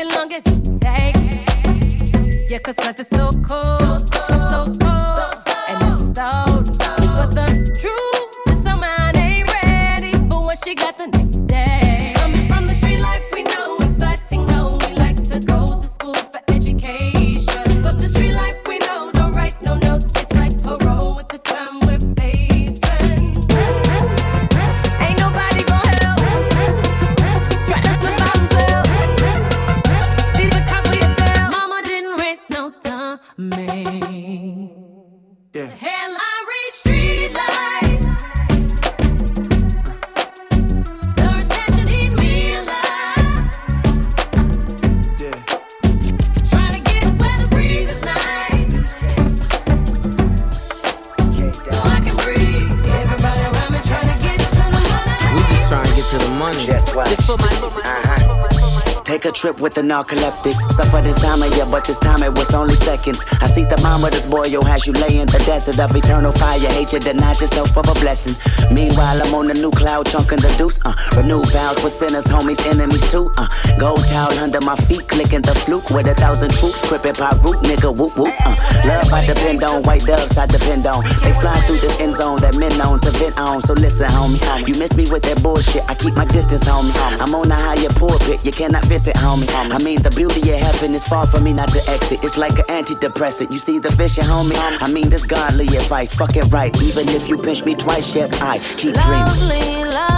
as 0.00 0.16
long 0.16 0.32
as 0.32 0.42
it 0.46 0.80
takes. 0.80 2.50
Yeah, 2.50 2.58
cause 2.58 2.78
life 2.78 2.98
is 2.98 3.08
so 3.08 3.30
cold. 3.42 4.08
So 4.08 4.18
cold. 4.18 4.29
an 59.80 59.88
narcoleptic. 59.88 60.54
Suffered 60.72 61.06
insomnia, 61.06 61.66
but 61.66 61.84
this 61.86 61.98
time 61.98 62.22
it 62.22 62.32
was 62.36 62.52
only 62.54 62.74
seconds. 62.74 63.24
I 63.40 63.48
the 63.68 63.80
mom 63.82 64.02
with 64.02 64.12
this 64.12 64.24
boy 64.24 64.44
yo 64.46 64.62
has 64.62 64.86
you 64.86 64.92
laying 64.92 65.26
the 65.26 65.42
desert 65.44 65.78
of 65.78 65.94
eternal 65.94 66.32
fire. 66.32 66.58
Hate 66.70 66.92
you 66.92 67.00
deny 67.00 67.34
yourself 67.34 67.76
of 67.76 67.88
a 67.88 67.94
blessing. 68.00 68.34
Meanwhile, 68.72 69.20
I'm 69.22 69.34
on 69.34 69.48
the 69.48 69.54
new 69.54 69.70
cloud 69.70 70.06
chunking 70.06 70.38
the 70.38 70.52
deuce. 70.56 70.78
Uh, 70.84 70.94
renew 71.16 71.42
vows 71.50 71.78
for 71.80 71.90
sinners, 71.90 72.26
homies, 72.26 72.62
enemies 72.70 73.02
too. 73.10 73.32
Uh, 73.36 73.48
gold 73.78 74.04
towel 74.06 74.32
under 74.38 74.60
my 74.62 74.76
feet, 74.86 75.06
clicking 75.08 75.42
the 75.42 75.54
fluke 75.66 75.90
with 75.90 76.06
a 76.06 76.14
thousand 76.14 76.50
troops. 76.54 76.80
Crippin' 76.86 77.18
by 77.18 77.30
root, 77.42 77.58
nigga, 77.66 77.90
whoop 77.90 78.16
whoop. 78.16 78.34
Uh, 78.46 78.56
love 78.86 79.12
I 79.12 79.26
depend 79.26 79.62
on, 79.64 79.82
white 79.82 80.06
doves 80.06 80.38
I 80.38 80.46
depend 80.46 80.86
on. 80.86 81.02
They 81.20 81.34
fly 81.42 81.58
through 81.66 81.82
this 81.82 81.98
end 82.00 82.14
zone 82.14 82.40
that 82.40 82.56
men 82.56 82.72
on 82.80 83.00
to 83.00 83.10
vent 83.18 83.36
on. 83.38 83.62
So 83.66 83.74
listen, 83.74 84.06
homie, 84.08 84.40
uh, 84.48 84.62
you 84.64 84.78
miss 84.78 84.94
me 84.94 85.10
with 85.10 85.22
that 85.24 85.42
bullshit. 85.42 85.82
I 85.88 85.94
keep 85.94 86.14
my 86.14 86.24
distance, 86.24 86.64
homie. 86.64 86.94
I'm 87.20 87.34
on 87.34 87.50
a 87.50 87.58
higher 87.58 87.90
pulpit, 87.98 88.44
you 88.44 88.52
cannot 88.52 88.84
visit, 88.86 89.16
homie. 89.16 89.48
I 89.50 89.78
mean, 89.82 90.00
the 90.02 90.10
beauty 90.10 90.40
of 90.52 90.60
heaven 90.62 90.94
is 90.94 91.02
far 91.04 91.26
from 91.26 91.44
me 91.44 91.52
not 91.52 91.68
to 91.70 91.80
exit. 91.90 92.22
It's 92.22 92.38
like 92.38 92.56
an 92.58 92.84
antidepressant. 92.84 93.49
You 93.50 93.58
see 93.58 93.80
the 93.80 93.88
vision, 93.96 94.22
homie? 94.22 94.54
I 94.80 94.88
mean, 94.92 95.10
this 95.10 95.24
godly 95.24 95.66
advice. 95.66 96.14
Fuck 96.14 96.36
it 96.36 96.44
right. 96.52 96.70
Even 96.82 97.08
if 97.08 97.28
you 97.28 97.36
pinch 97.36 97.64
me 97.64 97.74
twice, 97.74 98.14
yes, 98.14 98.40
I 98.40 98.58
keep 98.58 98.94
dreaming. 98.94 99.26
Lovely, 99.26 99.84
lovely. 99.90 100.09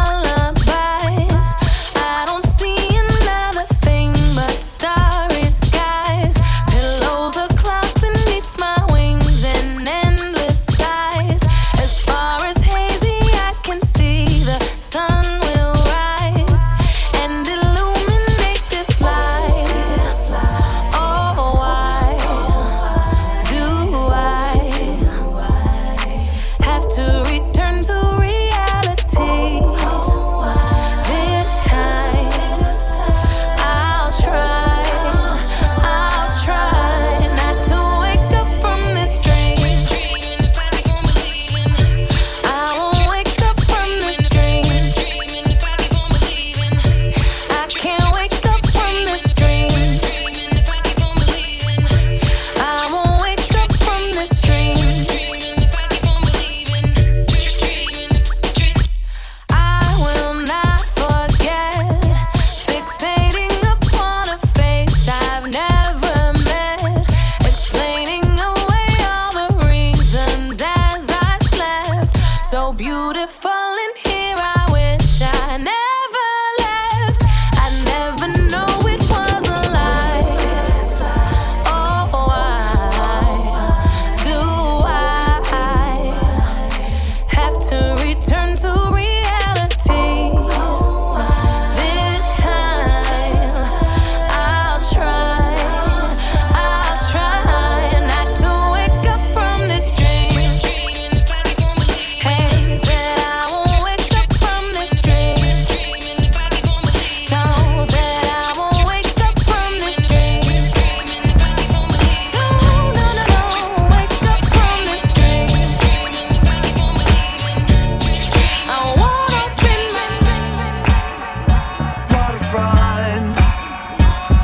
front. 122.53 123.35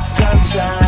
Sunshine. 0.02 0.88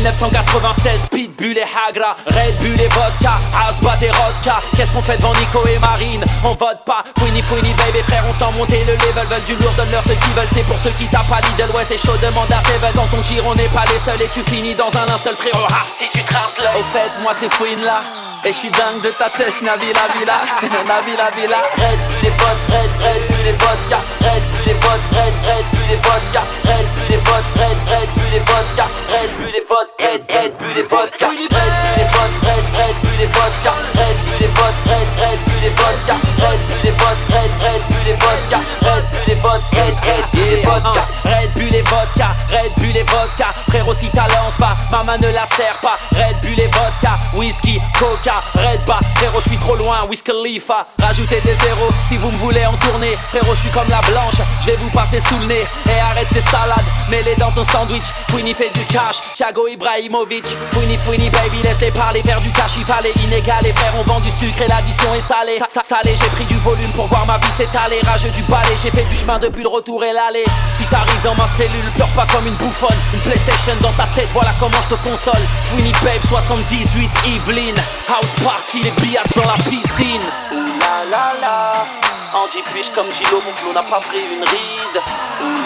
1996, 0.00 1.08
Pitbull 1.10 1.58
et 1.58 1.62
Hagra 1.62 2.16
Red 2.26 2.56
Bull 2.60 2.80
et 2.80 2.88
vodka, 2.88 3.36
Asbat 3.68 4.00
et 4.00 4.10
Rodka 4.10 4.56
Qu'est-ce 4.74 4.92
qu'on 4.92 5.02
fait 5.02 5.18
devant 5.18 5.34
Nico 5.34 5.60
et 5.68 5.78
Marine 5.78 6.24
On 6.42 6.54
vote 6.54 6.80
pas, 6.86 7.04
Fouini 7.18 7.42
Fouini 7.42 7.74
baby 7.74 8.00
frère 8.08 8.24
On 8.28 8.32
sent 8.32 8.50
monter 8.56 8.80
le 8.86 8.94
level, 8.94 9.26
veulent 9.28 9.44
du 9.44 9.54
lourd, 9.62 9.72
donne-leur 9.76 10.02
ce 10.02 10.12
qu'ils 10.12 10.32
veulent 10.32 10.48
C'est 10.54 10.64
pour 10.64 10.78
ceux 10.78 10.90
qui 10.96 11.06
tapent 11.08 11.30
à 11.30 11.40
Lidl, 11.40 11.70
ouais 11.76 11.84
c'est 11.86 11.98
chaud, 11.98 12.16
demande 12.22 12.50
à 12.50 12.60
Seven 12.64 12.92
Quand 12.94 13.08
on 13.12 13.20
tire 13.20 13.44
on 13.46 13.54
n'est 13.54 13.68
pas 13.76 13.84
les 13.92 13.98
seuls 14.00 14.22
et 14.22 14.28
tu 14.28 14.40
finis 14.50 14.74
dans 14.74 14.88
un 14.88 15.04
linceul 15.04 15.36
frérot 15.36 15.66
ah, 15.70 15.84
Si 15.92 16.08
tu 16.08 16.24
traces 16.24 16.58
l'œil 16.58 16.80
Au 16.80 16.84
fait 16.84 17.12
moi 17.22 17.32
c'est 17.34 17.52
Fouine 17.52 17.82
là 17.84 18.00
et 18.42 18.52
je 18.52 18.56
suis 18.56 18.70
dingue 18.70 19.02
de 19.02 19.10
ta 19.10 19.28
tête, 19.28 19.60
Navila 19.60 20.08
Villa, 20.16 20.40
Navila 20.88 21.30
Villa 21.36 21.58
Red 21.76 21.98
Bull 22.08 22.24
et 22.24 22.30
vodka, 22.30 22.72
Red, 22.72 22.90
Red 23.04 23.22
Bull 23.28 23.46
et 23.46 23.52
vodka 23.52 24.00
Red 24.22 24.42
Bull 24.50 24.70
et 24.70 24.72
vodka, 24.72 25.20
Red, 25.20 25.34
Red 25.44 25.79
vodka, 25.96 26.42
red 26.66 26.86
bu 26.94 27.02
des 27.10 27.16
vodka, 27.26 27.56
red 27.60 27.78
red 27.90 28.08
bu 28.16 28.24
des 28.32 28.44
vodka, 28.48 28.86
red 29.12 29.30
bu 29.38 29.46
des 29.52 29.64
vodka, 29.68 30.04
red 30.04 30.22
red 30.30 30.52
bu 30.58 30.68
des 30.74 30.82
vodka, 30.82 31.28
red 31.28 31.74
bu 31.82 31.90
des 31.96 32.08
vodka, 32.14 32.42
red 32.46 32.64
red 32.78 32.96
bu 33.02 33.10
des 33.18 33.26
vodka, 33.34 33.72
red 33.98 34.16
bu 34.26 34.34
des 34.40 34.52
vodka, 34.58 34.84
red 34.90 35.08
red 35.20 35.40
bu 35.46 35.54
des 35.62 35.74
vodka, 35.80 36.16
red 36.42 36.60
bu 36.68 36.76
des 36.84 36.94
vodka, 37.00 37.34
red 37.34 37.52
red 37.64 37.82
des 38.04 38.16
vodka, 38.22 38.58
red 38.86 39.04
bu 39.10 39.18
des 39.26 39.38
vodka, 39.40 39.80
red 39.80 40.24
red 40.34 40.64
vodka, 40.64 41.02
red 41.24 41.50
Bull 41.70 41.76
et 41.78 41.82
vodka, 41.82 42.28
Red 42.50 42.72
Bull 42.78 42.96
et 42.96 43.02
vodka. 43.04 43.46
Frérot 43.68 43.94
si 43.94 44.08
ta 44.10 44.22
lance 44.22 44.54
pas, 44.58 44.76
maman 44.90 45.16
ne 45.18 45.28
la 45.32 45.46
sert 45.46 45.76
pas. 45.80 45.96
Red 46.12 46.36
Bull 46.42 46.58
et 46.58 46.66
vodka, 46.66 47.16
whisky, 47.34 47.80
coca, 47.98 48.42
red 48.54 48.80
bas 48.86 48.98
Frérot 49.16 49.40
je 49.40 49.48
suis 49.50 49.58
trop 49.58 49.76
loin, 49.76 49.98
Wiz 50.08 50.20
Khalifa. 50.22 50.86
Rajoutez 51.00 51.40
des 51.42 51.54
zéros 51.54 51.90
si 52.08 52.16
vous 52.16 52.30
me 52.30 52.38
voulez 52.38 52.66
en 52.66 52.72
tourner 52.74 53.16
Frérot 53.28 53.54
je 53.54 53.60
suis 53.60 53.70
comme 53.70 53.88
la 53.88 54.00
blanche, 54.02 54.34
je 54.60 54.66
vais 54.66 54.76
vous 54.76 54.90
passer 54.90 55.20
sous 55.20 55.38
le 55.38 55.46
nez. 55.46 55.64
Et 55.88 56.00
arrête 56.10 56.28
tes 56.32 56.40
salades, 56.42 56.84
mets-les 57.08 57.36
dans 57.36 57.52
ton 57.52 57.64
sandwich. 57.64 58.02
Fouini 58.30 58.52
fait 58.54 58.70
du 58.74 58.84
cash, 58.86 59.16
Thiago 59.36 59.68
Ibrahimovic. 59.68 60.44
Fouini 60.72 60.96
Fouini 60.98 61.30
baby 61.30 61.62
laisse-les 61.62 61.92
parler. 61.92 62.22
Faire 62.22 62.40
du 62.40 62.50
cash 62.50 62.72
il 62.78 62.84
fallait 62.84 63.12
inégalé 63.24 63.72
Frère 63.76 63.92
on 63.98 64.02
vend 64.02 64.20
du 64.20 64.30
sucre 64.30 64.62
et 64.62 64.68
l'addition 64.68 65.14
est 65.14 65.20
salée. 65.20 65.58
Sa- 65.58 65.68
sa- 65.82 65.90
Salé 65.96 66.14
j'ai 66.20 66.28
pris 66.30 66.44
du 66.46 66.56
volume 66.58 66.90
pour 66.92 67.06
voir 67.06 67.26
ma 67.26 67.36
vie 67.38 67.52
s'étaler. 67.56 68.00
Rageux 68.06 68.30
du 68.30 68.42
palais, 68.42 68.76
j'ai 68.82 68.90
fait 68.90 69.04
du 69.04 69.16
chemin 69.16 69.38
depuis 69.38 69.62
le 69.62 69.68
retour 69.68 70.02
et 70.04 70.12
l'aller. 70.12 70.44
Si 70.76 70.84
t'arrives 70.84 71.22
dans 71.24 71.34
ma 71.34 71.46
cellule, 71.60 71.90
pleure 71.94 72.08
pas 72.16 72.26
comme 72.32 72.46
une 72.46 72.54
bouffonne. 72.54 72.96
Une 73.12 73.20
Playstation 73.20 73.74
dans 73.82 73.92
ta 73.92 74.06
tête, 74.14 74.28
voilà 74.32 74.50
comment 74.58 74.80
je 74.88 74.94
te 74.94 74.98
console. 75.04 75.42
Fouini 75.62 75.92
babe 76.02 76.24
78 76.26 77.10
Evelyn 77.26 77.76
House 78.08 78.32
party, 78.42 78.80
les 78.80 78.90
billets 79.02 79.20
dans 79.36 79.44
la 79.44 79.58
piscine. 79.68 80.24
La 80.52 81.04
la 81.10 81.26
la. 81.40 81.84
Andy 82.32 82.62
Puige 82.72 82.90
comme 82.94 83.12
Gilo, 83.12 83.42
mon 83.44 83.52
flow 83.52 83.72
n'a 83.74 83.82
pas 83.82 84.00
pris 84.08 84.24
une 84.24 84.44
ride. 84.44 84.98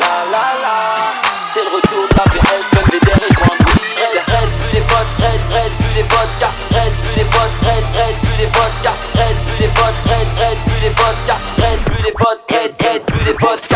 La 0.00 0.16
la 0.34 0.46
la. 0.64 0.76
C'est 1.46 1.62
le 1.62 1.70
retour 1.70 2.08
de 2.10 2.16
la 2.16 2.24
BS, 2.32 2.66
Belvedere 2.72 3.22
et 3.22 3.36
weed 3.38 3.64
Red, 3.94 4.18
red, 4.34 4.50
bulle 4.58 4.78
et 4.78 4.86
vodka, 4.90 5.20
red, 5.22 5.42
red, 5.54 5.72
bulle 5.78 5.98
et 5.98 6.08
vodka. 6.10 6.48
Red, 6.74 6.92
bulle 7.02 7.20
et 7.20 7.28
vodka, 7.30 7.70
red, 7.70 7.86
red, 7.94 8.16
bulle 8.24 8.42
et 8.42 8.50
vodka. 8.50 8.92
Red, 9.14 9.36
bulle 9.46 9.62
et 9.62 9.78
vodka, 9.78 10.10
red, 10.10 10.28
red, 10.40 10.58
bulle 10.66 10.84
et 10.84 10.94
vodka. 10.98 11.36
Red, 11.58 11.80
bulle 11.86 12.06
et 12.08 12.14
vodka, 12.18 12.56
red, 12.56 12.74
red, 12.82 13.02
bulle 13.06 13.28
et 13.28 13.38
vodka 13.40 13.73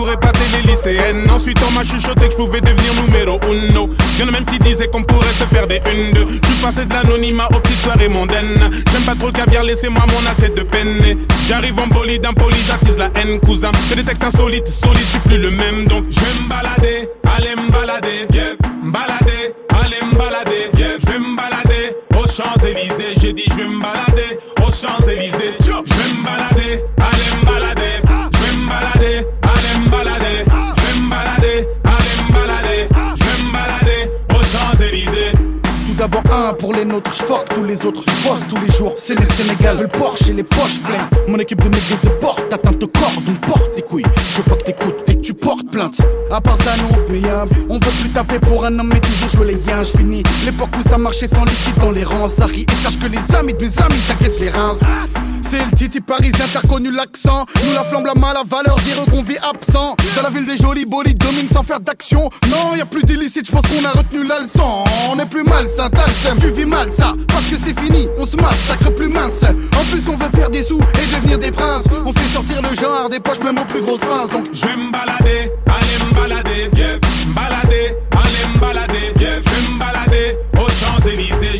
pour 0.00 0.10
épater 0.10 0.40
les 0.54 0.70
lycéennes. 0.70 1.30
Ensuite 1.30 1.58
on 1.68 1.70
m'a 1.72 1.84
chuchoté 1.84 2.26
que 2.26 2.32
je 2.32 2.36
pouvais 2.36 2.62
devenir 2.62 2.90
numéro 3.04 3.38
uno. 3.52 3.90
Y'en 4.18 4.28
a 4.28 4.30
même 4.30 4.46
qui 4.46 4.58
disaient 4.58 4.88
qu'on 4.88 5.02
pourrait 5.02 5.34
se 5.34 5.44
faire 5.44 5.66
des 5.66 5.80
une 5.92 6.12
deux. 6.12 6.26
Je 6.26 6.48
suis 6.48 6.62
passé 6.62 6.86
de 6.86 6.94
l'anonymat 6.94 7.48
aux 7.50 7.60
petites 7.60 7.80
soirées 7.80 8.08
mondaines. 8.08 8.58
J'aime 8.90 9.02
pas 9.02 9.14
trop 9.14 9.26
le 9.26 9.32
caviar, 9.32 9.62
laissez-moi 9.62 10.02
mon 10.08 10.30
assiette 10.30 10.56
de 10.56 10.62
peine 10.62 10.96
J'arrive 11.46 11.78
en 11.78 11.86
bolide, 11.86 12.24
impoli, 12.24 12.56
j'attise 12.66 12.96
la 12.96 13.10
haine 13.14 13.40
cousin. 13.40 13.72
Fais 13.90 13.96
des 13.96 14.04
textes 14.04 14.24
insolites, 14.24 14.68
solides, 14.68 15.02
je 15.04 15.10
suis 15.10 15.18
plus 15.18 15.38
le 15.38 15.50
même. 15.50 15.84
Donc 15.86 16.06
je 16.08 16.20
vais 16.20 16.42
me 16.42 16.48
balader, 16.48 17.08
aller 17.36 17.54
me 17.56 17.70
balader. 17.70 18.26
Yeah. 18.32 18.56
Balader, 18.84 19.52
aller 19.68 20.00
me 20.10 20.16
balader. 20.16 20.70
Yeah. 20.78 20.96
Je 20.98 21.06
vais 21.12 21.18
me 21.18 21.36
balader 21.36 21.94
aux 22.16 22.26
Champs-Élysées. 22.26 23.20
J'ai 23.20 23.34
dit 23.34 23.44
je 23.50 23.54
vais 23.54 23.68
me 23.68 23.82
balader 23.82 24.38
aux 24.66 24.70
Champs-Élysées 24.70 25.59
nôtres, 36.90 37.12
j'fuck 37.14 37.44
tous 37.54 37.64
les 37.64 37.84
autres, 37.86 38.04
j'bosse 38.06 38.46
tous 38.48 38.58
les 38.58 38.70
jours, 38.70 38.94
c'est 38.96 39.18
les 39.18 39.24
Sénégal, 39.24 39.76
je 39.76 39.82
le 39.82 39.88
Porsche 39.88 40.28
et 40.28 40.32
les 40.32 40.42
poches 40.42 40.80
pleines. 40.84 41.08
Mon 41.28 41.38
équipe 41.38 41.62
de 41.62 41.68
négros 41.68 41.96
se 41.96 42.08
porte, 42.20 42.52
atteinte 42.52 42.82
au 42.82 42.88
corps, 42.88 43.20
donc 43.24 43.40
porte 43.46 43.74
tes 43.74 43.82
couilles. 43.82 44.04
Je 44.32 44.36
veux 44.38 44.42
pas 44.44 44.56
que 44.56 44.64
t'écoutes 44.64 45.09
plainte. 45.70 46.00
À 46.30 46.40
part 46.40 46.56
ça, 46.56 46.76
non, 46.76 46.96
mais 47.08 47.20
y'a, 47.20 47.44
on 47.68 47.74
veut 47.74 47.92
plus 48.00 48.10
taffer 48.10 48.38
pour 48.40 48.64
un 48.64 48.78
homme, 48.78 48.90
mais 48.92 49.00
toujours 49.00 49.28
jouer 49.28 49.54
les 49.54 49.70
yens, 49.70 49.92
j'finis. 49.92 50.22
L'époque 50.44 50.70
où 50.78 50.88
ça 50.88 50.98
marchait 50.98 51.28
sans 51.28 51.44
liquide 51.44 51.78
dans 51.80 51.92
les 51.92 52.04
rangs, 52.04 52.28
ça 52.28 52.46
rit. 52.46 52.66
Et 52.70 52.82
sache 52.82 52.98
que 52.98 53.06
les 53.06 53.34
amis 53.34 53.54
de 53.54 53.64
mes 53.64 53.78
amis 53.78 54.00
t'inquiètent 54.06 54.40
les 54.40 54.50
reins. 54.50 54.72
C'est 55.42 55.64
le 55.64 55.76
titi 55.76 56.00
parisien, 56.00 56.44
t'as 56.52 56.60
l'accent. 56.92 57.44
Nous 57.66 57.72
la 57.74 57.84
flamme, 57.84 58.04
la 58.06 58.14
mal 58.14 58.36
à 58.36 58.42
valeur, 58.44 58.76
dire 58.80 58.96
qu'on 59.10 59.22
vit 59.22 59.38
absent. 59.38 59.96
Dans 60.16 60.22
la 60.22 60.30
ville 60.30 60.46
des 60.46 60.56
jolis 60.56 60.86
bolides, 60.86 61.18
domine 61.18 61.48
sans 61.52 61.62
faire 61.62 61.80
d'action. 61.80 62.30
Non, 62.48 62.76
y 62.76 62.80
a 62.80 62.86
plus 62.86 63.02
d'illicite, 63.02 63.46
je 63.46 63.52
pense 63.52 63.62
qu'on 63.62 63.84
a 63.84 63.90
retenu 63.90 64.26
la 64.26 64.40
leçon. 64.40 64.84
On 65.10 65.18
est 65.18 65.26
plus 65.26 65.42
le 65.42 65.68
seum, 65.68 65.90
tu 66.40 66.50
vis 66.50 66.66
mal 66.66 66.90
ça. 66.90 67.14
Parce 67.28 67.46
que 67.46 67.56
c'est 67.56 67.78
fini, 67.78 68.08
on 68.18 68.24
se 68.24 68.36
massacre 68.36 68.90
plus 68.94 69.08
mince. 69.08 69.42
En 69.44 69.84
plus, 69.90 70.08
on 70.08 70.16
veut 70.16 70.30
faire 70.30 70.50
des 70.50 70.62
sous 70.62 70.78
et 70.78 71.16
devenir 71.16 71.38
des 71.38 71.50
princes. 71.50 71.84
On 72.04 72.12
fait 72.12 72.28
sortir 72.32 72.62
le 72.62 72.74
genre 72.74 73.08
des 73.08 73.20
poches, 73.20 73.40
même 73.40 73.58
aux 73.58 73.64
plus 73.64 73.82
grosses 73.82 74.00
pinces. 74.00 74.30
Donc, 74.30 74.46
Je 74.52 74.66
vais 74.66 74.76
me 74.76 74.92
balader, 74.92 75.50
Allez 75.72 75.98
m'balader, 76.10 76.70
yeah. 76.76 76.98
m'balader, 77.28 77.96
allez 78.12 78.46
m'balader, 78.54 79.12
yeah. 79.20 79.40
je 79.40 79.48
vais 79.48 79.74
m'balader 79.74 80.36
aux 80.58 80.68
Champs-Élysées. 80.68 81.59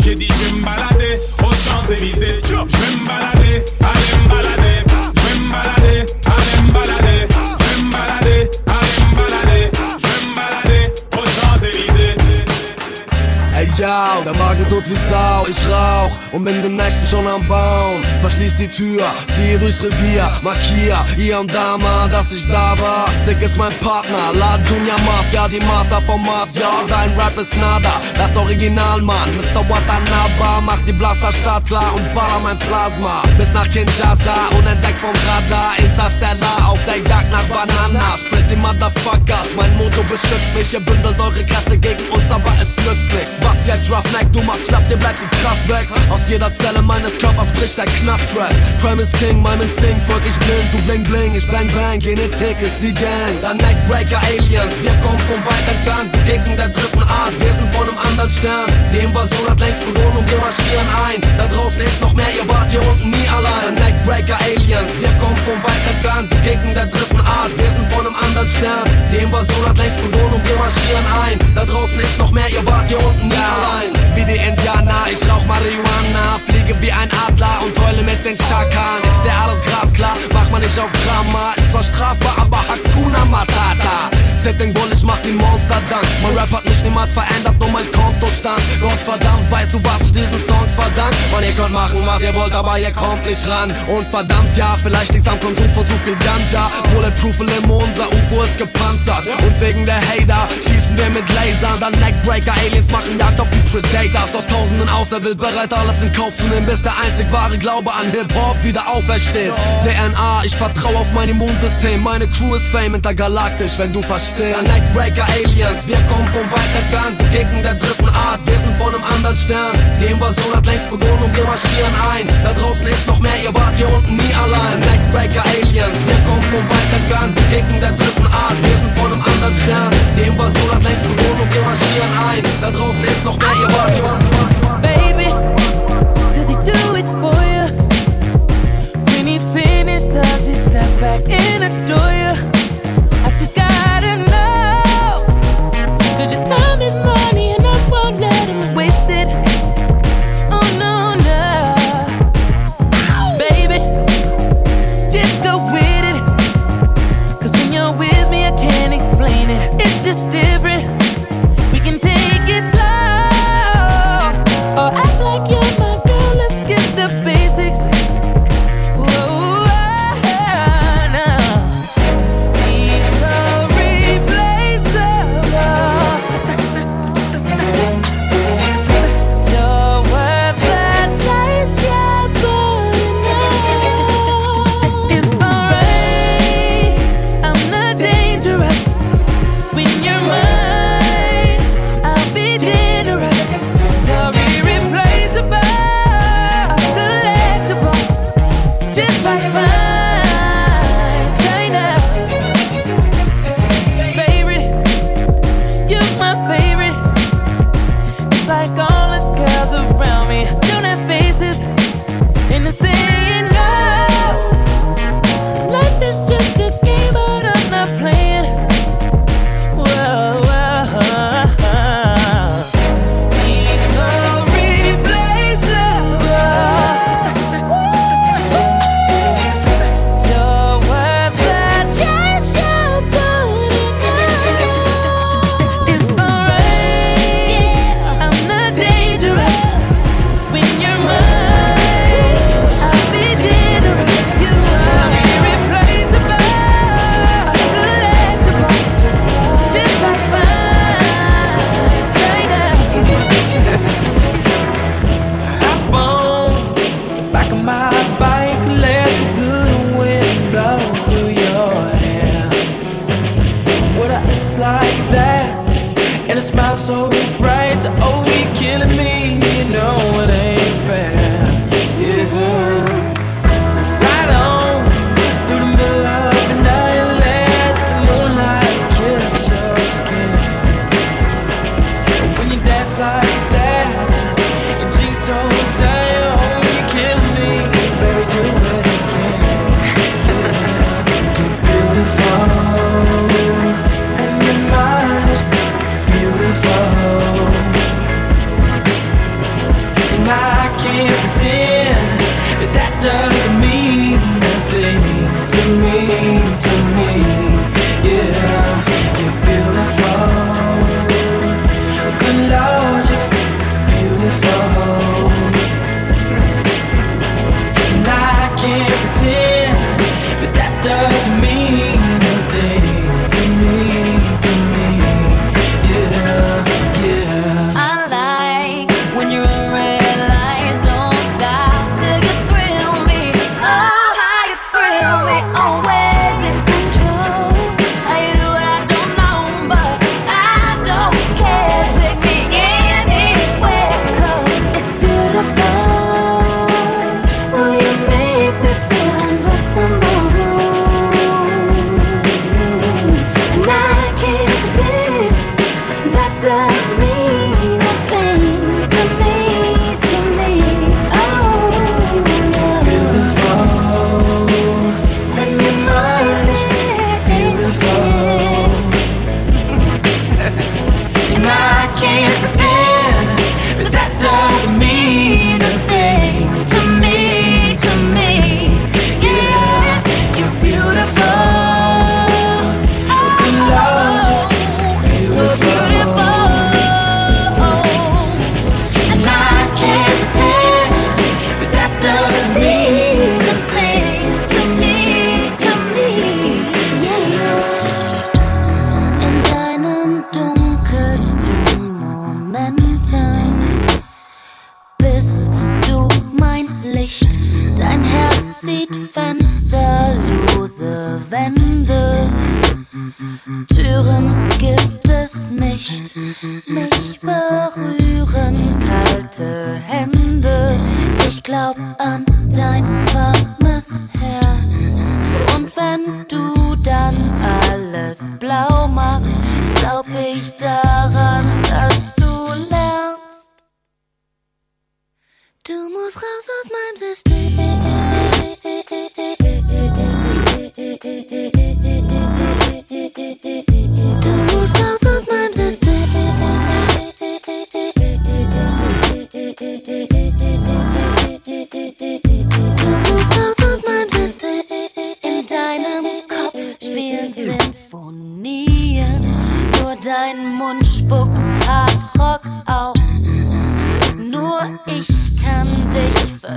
Laut. 13.91 14.25
Der 14.25 14.35
Magen 14.35 14.65
tut 14.69 14.89
wie 14.89 15.01
Sau, 15.11 15.47
ich 15.53 15.61
rauch 15.69 16.15
und 16.33 16.45
bin 16.45 16.63
den 16.63 16.77
nächsten 16.77 17.07
schon 17.07 17.27
am 17.27 17.47
Bauen. 17.47 18.03
Verschließ 18.21 18.55
die 18.57 18.69
Tür, 18.69 19.05
ziehe 19.35 19.59
durchs 19.59 19.83
Revier, 19.83 20.31
markier 20.43 20.99
hier 21.17 21.41
und 21.41 21.53
da 21.53 21.77
mal, 21.79 22.09
dass 22.09 22.33
ich 22.33 22.47
da 22.47 22.77
war. 22.79 23.07
Sick 23.25 23.41
ist 23.43 23.57
mein 23.57 23.73
Partner, 23.81 24.25
La 24.35 24.59
Junior 24.69 25.01
Mafia, 25.09 25.49
die 25.49 25.65
Master 25.67 26.01
vom 26.03 26.23
Mars, 26.25 26.55
ja, 26.55 26.71
dein 26.89 27.11
Rap 27.19 27.37
ist 27.39 27.57
nada. 27.57 27.95
Das 28.15 28.37
Original, 28.37 29.01
Mann, 29.03 29.29
Mr. 29.37 29.63
Watanabe, 29.69 30.63
macht 30.65 30.87
die 30.87 30.93
Blasterstadt 30.93 31.67
klar 31.67 31.95
und 31.95 32.15
baller 32.15 32.41
mein 32.43 32.59
Plasma. 32.59 33.23
Bis 33.39 33.53
nach 33.53 33.69
Kinshasa, 33.71 34.37
unentdeckt 34.59 35.01
vom 35.01 35.15
Radar, 35.29 35.73
Interstellar, 35.79 36.59
auf 36.71 36.79
der 36.85 36.99
Jagd 36.99 37.31
nach 37.31 37.47
Bananas. 37.53 38.21
Split 38.27 38.51
die 38.51 38.57
Motherfuckers, 38.57 39.49
mein 39.57 39.73
Motor 39.77 40.05
beschützt 40.05 40.51
mich, 40.57 40.73
ihr 40.73 40.81
bündelt 40.81 41.21
eure 41.21 41.45
Kräfte 41.45 41.77
gegen 41.79 42.05
uns, 42.11 42.31
aber 42.31 42.53
es 42.61 42.77
nützt 42.85 43.13
nichts. 43.15 43.41
Was 43.43 43.67
jetzt 43.81 43.91
Roughneck, 43.91 44.33
du 44.33 44.43
machst 44.43 44.69
schlapp, 44.69 44.89
dir 44.89 44.97
bleibt 44.97 45.19
die 45.21 45.37
Kraft 45.43 45.69
weg. 45.69 45.89
Aus 46.11 46.21
jeder 46.29 46.53
Zelle 46.55 46.83
meines 46.83 47.19
Körpers 47.19 47.49
bricht 47.55 47.77
der 47.79 47.87
Knast-Rap. 47.87 48.53
Crime 48.81 49.03
ist 49.03 49.17
King, 49.19 49.41
meinem 49.41 49.63
Instinkt 49.63 50.03
folg 50.03 50.23
ich 50.27 50.37
blind, 50.39 50.69
du 50.73 50.79
bling 50.83 51.03
bling, 51.05 51.35
ich 51.35 51.47
bang 51.47 51.69
bang, 51.73 51.99
Genetik 51.99 52.61
ist 52.61 52.79
die 52.83 52.95
Gang. 52.95 53.35
Dann 53.43 53.57
Neckbreaker 53.57 54.21
Aliens, 54.29 54.75
wir 54.83 54.95
kommen 55.03 55.21
von 55.31 55.41
weit 55.45 55.67
entfernt, 55.69 56.11
gegen 56.27 56.57
der 56.57 56.69
dritten 56.69 57.03
Art, 57.03 57.35
wir 57.39 57.53
sind 57.55 57.75
von 57.75 57.89
einem 57.89 57.99
anderen 57.99 58.31
Stern. 58.31 58.69
Die 58.93 59.05
Invasion 59.05 59.49
hat 59.49 59.61
längst 59.61 59.85
begonnen 59.87 60.17
und 60.19 60.31
wir 60.31 60.39
marschieren 60.39 60.89
ein. 61.07 61.21
Da 61.39 61.47
draußen 61.49 61.81
ist 61.81 62.01
noch 62.01 62.15
mehr, 62.15 62.31
ihr 62.37 62.47
wart 62.49 62.71
hier 62.71 62.83
unten 62.83 63.11
nie 63.11 63.29
allein. 63.29 63.75
Neckbreaker 63.75 64.39
Aliens, 64.41 64.93
wir 65.01 65.13
kommen 65.21 65.41
von 65.47 65.59
weit 65.65 65.85
entfernt, 65.89 66.29
gegen 66.45 66.75
der 66.75 66.87
dritten 66.87 67.21
Art, 67.21 67.53
wir 67.57 67.71
sind 67.71 67.93
von 67.93 68.07
einem 68.07 68.17
anderen 68.17 68.49
Stern. 68.49 68.87
Die 69.13 69.23
Invasion 69.25 69.65
hat 69.67 69.79
längst 69.79 70.01
begonnen 70.03 70.35
und 70.35 70.45
wir 70.45 70.57
marschieren 70.57 71.07
ein. 71.25 71.39
Da 71.55 71.65
draußen 71.65 71.99
ist 71.99 72.19
noch 72.19 72.31
mehr, 72.31 72.49
ihr 72.51 72.65
wart 72.67 72.89
hier 72.89 72.99
unten 72.99 73.29
nie 73.29 73.35
allein. 73.35 73.70
Wie 74.15 74.25
die 74.25 74.39
Indianer, 74.39 75.07
ich 75.11 75.23
rauch 75.31 75.45
Marihuana, 75.47 76.41
fliege 76.47 76.75
wie 76.81 76.93
ein 76.93 77.11
Adler 77.27 77.61
und 77.65 77.79
heule 77.85 78.03
mit 78.03 78.25
den 78.25 78.37
Schakan. 78.37 79.01
Ich 79.05 79.13
seh 79.23 79.31
alles 79.31 79.63
glasklar, 79.63 80.17
mach 80.33 80.51
man 80.51 80.61
nicht 80.63 80.79
auf 80.79 80.91
Drama. 81.05 81.55
Ist 81.57 81.71
zwar 81.71 81.83
strafbar, 81.83 82.35
aber 82.37 82.59
Hakuna 82.69 83.25
Matata. 83.25 84.11
Setting 84.43 84.73
Bull, 84.73 84.89
ich 84.91 85.03
mach 85.03 85.21
die 85.21 85.33
Monster 85.33 85.81
Dance. 85.89 86.09
Mein 86.23 86.37
Rap 86.37 86.51
hat 86.51 86.65
mich 86.67 86.83
niemals 86.83 87.13
verändert, 87.13 87.59
nur 87.59 87.69
mein 87.69 87.85
Kontostand. 87.93 88.63
Gott 88.81 88.99
verdammt, 89.05 89.51
weißt 89.51 89.75
du, 89.75 89.85
was 89.85 90.01
ich 90.01 90.13
diesen 90.13 90.41
Songs 90.49 90.75
verdank? 90.75 91.13
Man, 91.31 91.45
ihr 91.45 91.53
könnt 91.53 91.73
machen, 91.73 92.01
was 92.07 92.23
ihr 92.23 92.35
wollt, 92.35 92.53
aber 92.53 92.79
ihr 92.79 92.91
kommt 92.91 93.27
nicht 93.27 93.47
ran. 93.47 93.75
Und 93.87 94.09
verdammt, 94.09 94.57
ja, 94.57 94.77
vielleicht 94.83 95.13
liegt's 95.13 95.29
am 95.29 95.39
Konsum 95.41 95.71
von 95.73 95.87
zu 95.87 95.95
viel 96.05 96.17
Ganja. 96.17 96.71
Bulletproof 96.95 97.39
Limo, 97.39 97.85
unser 97.85 98.09
UFO 98.09 98.43
ist 98.43 98.57
gepanzert. 98.57 99.29
Und 99.45 99.61
wegen 99.61 99.85
der 99.85 100.01
Hater 100.01 100.49
schießen 100.65 100.97
wir 100.97 101.11
mit 101.11 101.29
Lasern. 101.35 101.79
Dann 101.79 101.93
Neckbreaker, 102.01 102.55
Aliens 102.65 102.91
machen 102.91 103.19
Jagd 103.19 103.41
auf 103.41 103.49
die 103.51 103.60
Predators. 103.65 104.35
Aus 104.35 104.47
Tausenden 104.47 104.89
auserwählt, 104.89 105.39
bereit 105.39 105.73
alles 105.73 106.03
in 106.03 106.13
Kauf 106.13 106.37
zu 106.37 106.45
nehmen, 106.45 106.67
bis 106.67 106.83
der 106.83 106.93
einzig 106.99 107.31
wahre 107.33 107.59
Glaube 107.59 107.93
an 107.93 108.11
Hip-Hop 108.11 108.63
wieder 108.63 108.87
aufersteht. 108.89 109.53
DNA, 109.85 110.43
ich 110.45 110.57
vertraue 110.57 110.97
auf 110.97 111.13
mein 111.13 111.29
Immunsystem. 111.29 112.03
Meine 112.03 112.29
Crew 112.29 112.55
ist 112.55 112.69
fame 112.69 112.95
intergalaktisch, 112.95 113.79
wenn 113.79 113.93
du 113.93 114.03
verstehst. 114.03 114.57
Dann 114.57 114.65
Neckbreaker, 114.65 115.27
Aliens, 115.27 115.87
wir 115.87 116.01
kommen 116.09 116.29
von 116.33 116.47
weit 116.51 116.73
entfernt. 116.83 117.19
Gegen 117.33 117.63
der 117.63 117.75
dritten 117.75 118.09
Art, 118.09 118.41
wir 118.45 118.59
sind 118.59 118.77
von 118.79 118.95
einem 118.95 119.05
anderen 119.05 119.37
Stern. 119.37 119.79
Die 120.01 120.13
Invasion 120.13 120.57
hat 120.57 120.67
längst 120.67 120.91
begonnen 120.91 121.23
und 121.25 121.37
wir 121.37 121.45
marschieren 121.45 121.95
ein. 122.13 122.27
Da 122.45 122.53
draußen 122.53 122.87
ist 122.87 123.07
noch 123.07 123.21
mehr, 123.21 123.37
ihr 123.43 123.55
wart 123.55 123.77
hier 123.77 123.89
unten 123.89 124.17
nie 124.17 124.35
allein. 124.35 124.81
Neckbreaker, 124.81 125.45
Aliens, 125.45 125.99
wir 126.07 126.19
kommen 126.27 126.43
von 126.43 126.65
weit 126.71 126.93
entfernt. 126.95 127.39
Gegen 127.51 127.81
der 127.81 127.90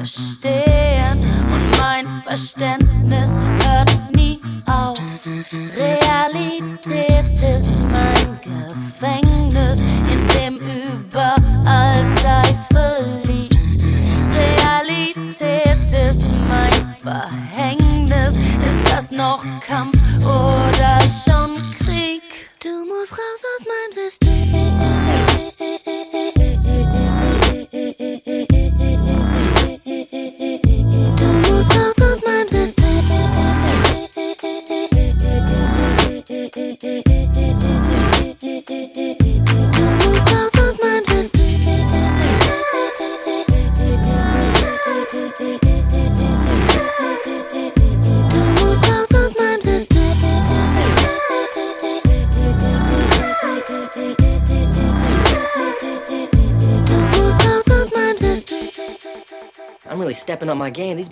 verstehen 0.04 1.20
und 1.54 1.80
mein 1.80 2.10
Verständnis 2.24 2.93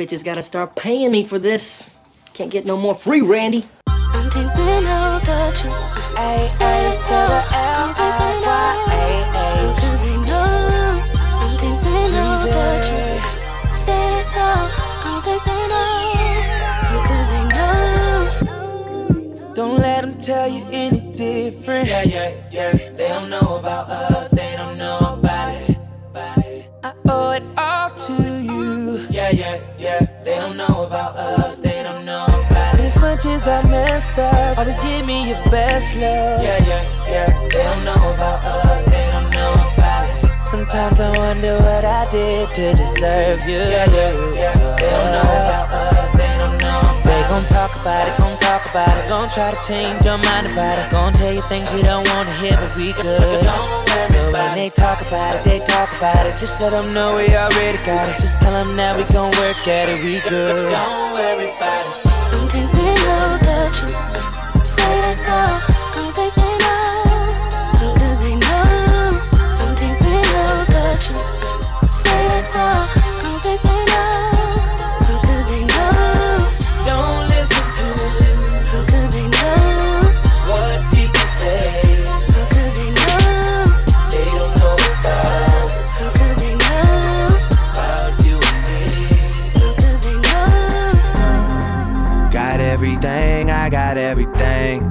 bitches 0.02 0.24
gotta 0.24 0.42
start 0.42 0.76
paying 0.76 1.12
me 1.12 1.24
for 1.24 1.38
this. 1.38 1.96
Can't 2.34 2.50
get 2.50 2.66
no 2.66 2.76
more 2.76 2.96
free, 2.96 3.22
Randy. 3.22 3.68
I'm 3.86 4.32
thinking 4.32 4.88
of 4.90 5.22
the 5.22 5.52
truth. 5.54 5.76
A 6.18 6.20
A 6.22 6.90
to 7.06 7.20
the 7.30 7.42
L 7.54 7.94
I 7.98 8.34
Y 8.42 8.74
A 8.90 9.14
H. 9.70 9.78
How 9.78 9.94
could 9.94 10.00
they 10.02 10.18
know? 10.26 11.06
I'm 11.44 11.54
thinking 11.62 12.14
of 12.18 12.42
the 12.42 12.66
truth. 12.88 13.26
Say 13.78 14.02
this 14.16 14.34
all. 14.38 14.68
How 15.06 15.22
could 15.22 15.42
they 15.46 15.64
know? 15.70 15.94
How 16.90 17.00
could 17.08 17.28
they 17.34 17.46
know? 17.56 19.54
Don't 19.54 19.78
let 19.80 20.02
them 20.02 20.18
tell 20.18 20.50
you 20.50 20.66
any 20.72 21.02
different. 21.16 21.90
Yeah, 21.90 22.02
yeah, 22.04 22.41
I 33.62 33.68
messed 33.70 34.18
up, 34.18 34.58
always 34.58 34.80
give 34.80 35.06
me 35.06 35.30
your 35.30 35.42
best 35.50 35.96
love. 35.98 36.42
Yeah, 36.42 36.58
yeah, 36.66 36.82
yeah. 37.06 37.30
They 37.50 37.62
don't 37.62 37.86
know 37.86 38.14
about 38.14 38.42
us. 38.42 38.86
They 38.86 39.06
don't 39.14 39.30
know 39.30 39.54
about 39.54 40.10
it. 40.10 40.44
Sometimes 40.44 41.00
I 41.00 41.10
wonder 41.18 41.58
what 41.62 41.86
I 41.86 42.10
did 42.10 42.50
to 42.58 42.74
deserve 42.74 43.46
you. 43.46 43.62
Yeah, 43.62 43.86
yeah, 43.86 44.18
yeah. 44.34 44.56
They 44.82 44.90
don't 44.90 45.12
know 45.14 45.30
about 45.46 45.70
us. 45.94 46.12
They 46.18 46.34
don't 46.42 46.58
know 46.58 46.82
about 46.82 47.06
They 47.06 47.22
gon' 47.30 47.46
talk 47.46 47.72
about 47.82 48.06
it, 48.10 48.18
gon' 48.18 48.38
talk 48.42 48.64
about 48.72 48.96
it, 48.98 49.10
gon' 49.10 49.30
try 49.30 49.50
to 49.54 49.62
change 49.70 50.02
your 50.06 50.18
mind 50.18 50.50
about 50.50 50.82
it, 50.82 50.90
gon' 50.90 51.14
tell 51.14 51.34
you 51.34 51.42
things 51.46 51.70
you 51.74 51.84
don't 51.86 52.08
wanna 52.18 52.34
hear, 52.42 52.58
but 52.58 52.74
we 52.76 52.94
good. 52.98 53.46
So 54.10 54.32
when 54.34 54.56
they 54.58 54.70
talk 54.74 55.06
about 55.06 55.38
it, 55.38 55.44
they 55.46 55.60
talk 55.70 55.94
about 56.02 56.26
it. 56.26 56.34
Just 56.42 56.62
let 56.62 56.72
them 56.74 56.94
know 56.94 57.16
we 57.16 57.30
already 57.38 57.78
got 57.86 58.10
it. 58.10 58.18
Just 58.18 58.42
tell 58.42 58.58
them 58.58 58.76
that 58.76 58.98
we 58.98 59.06
gon' 59.14 59.30
work 59.38 59.62
at 59.70 59.86
it, 59.88 60.02
we 60.02 60.18
good. 60.26 60.74
Don't 60.74 61.14
worry 61.14 61.54
about 61.54 61.86
it. 61.86 62.81
Truth. 65.14 65.18
Say 65.18 65.18
this 65.18 65.28
all. 65.28 65.58
How 65.94 66.12
could 66.12 66.32
they 66.36 66.56
know? 66.64 67.04
How 67.80 67.92
could 68.00 68.18
they 68.22 68.36
know? 68.36 69.20
I'm 69.60 69.76
thinking 69.76 70.30
of 70.48 70.68
the 70.68 70.86
truth. 71.04 71.94
Say 71.94 72.22
this 72.30 72.56
all. 72.56 72.86
How 73.22 73.40
could 73.40 73.60
they 73.64 73.82
know? 73.92 74.32
How 75.08 75.18
could 75.26 75.46
they 75.48 75.64
know? 75.66 75.92
Don't 76.88 77.24
listen 77.28 77.66
to 77.78 77.88
How 78.72 78.82
could 78.88 79.10
they 79.12 79.28
know? 79.28 80.12
what 80.48 80.80
people 80.92 81.28
say. 81.40 81.60
How 82.32 82.46
could 82.54 82.72
they 82.76 82.92
know? 82.92 83.68
They 84.12 84.28
don't 84.32 84.54
know 84.60 84.76
about 84.96 85.70
How 86.00 86.10
could 86.20 86.38
they 86.40 86.56
know? 86.56 87.36
about 87.74 88.12
you 88.26 88.38
and 88.40 88.60
me. 88.68 88.82
How 89.60 89.72
could 89.76 90.00
they 90.06 90.18
know? 90.24 90.52
Got 92.32 92.60
everything, 92.62 93.52
I 93.52 93.70
got 93.70 93.98
everything. 93.98 94.91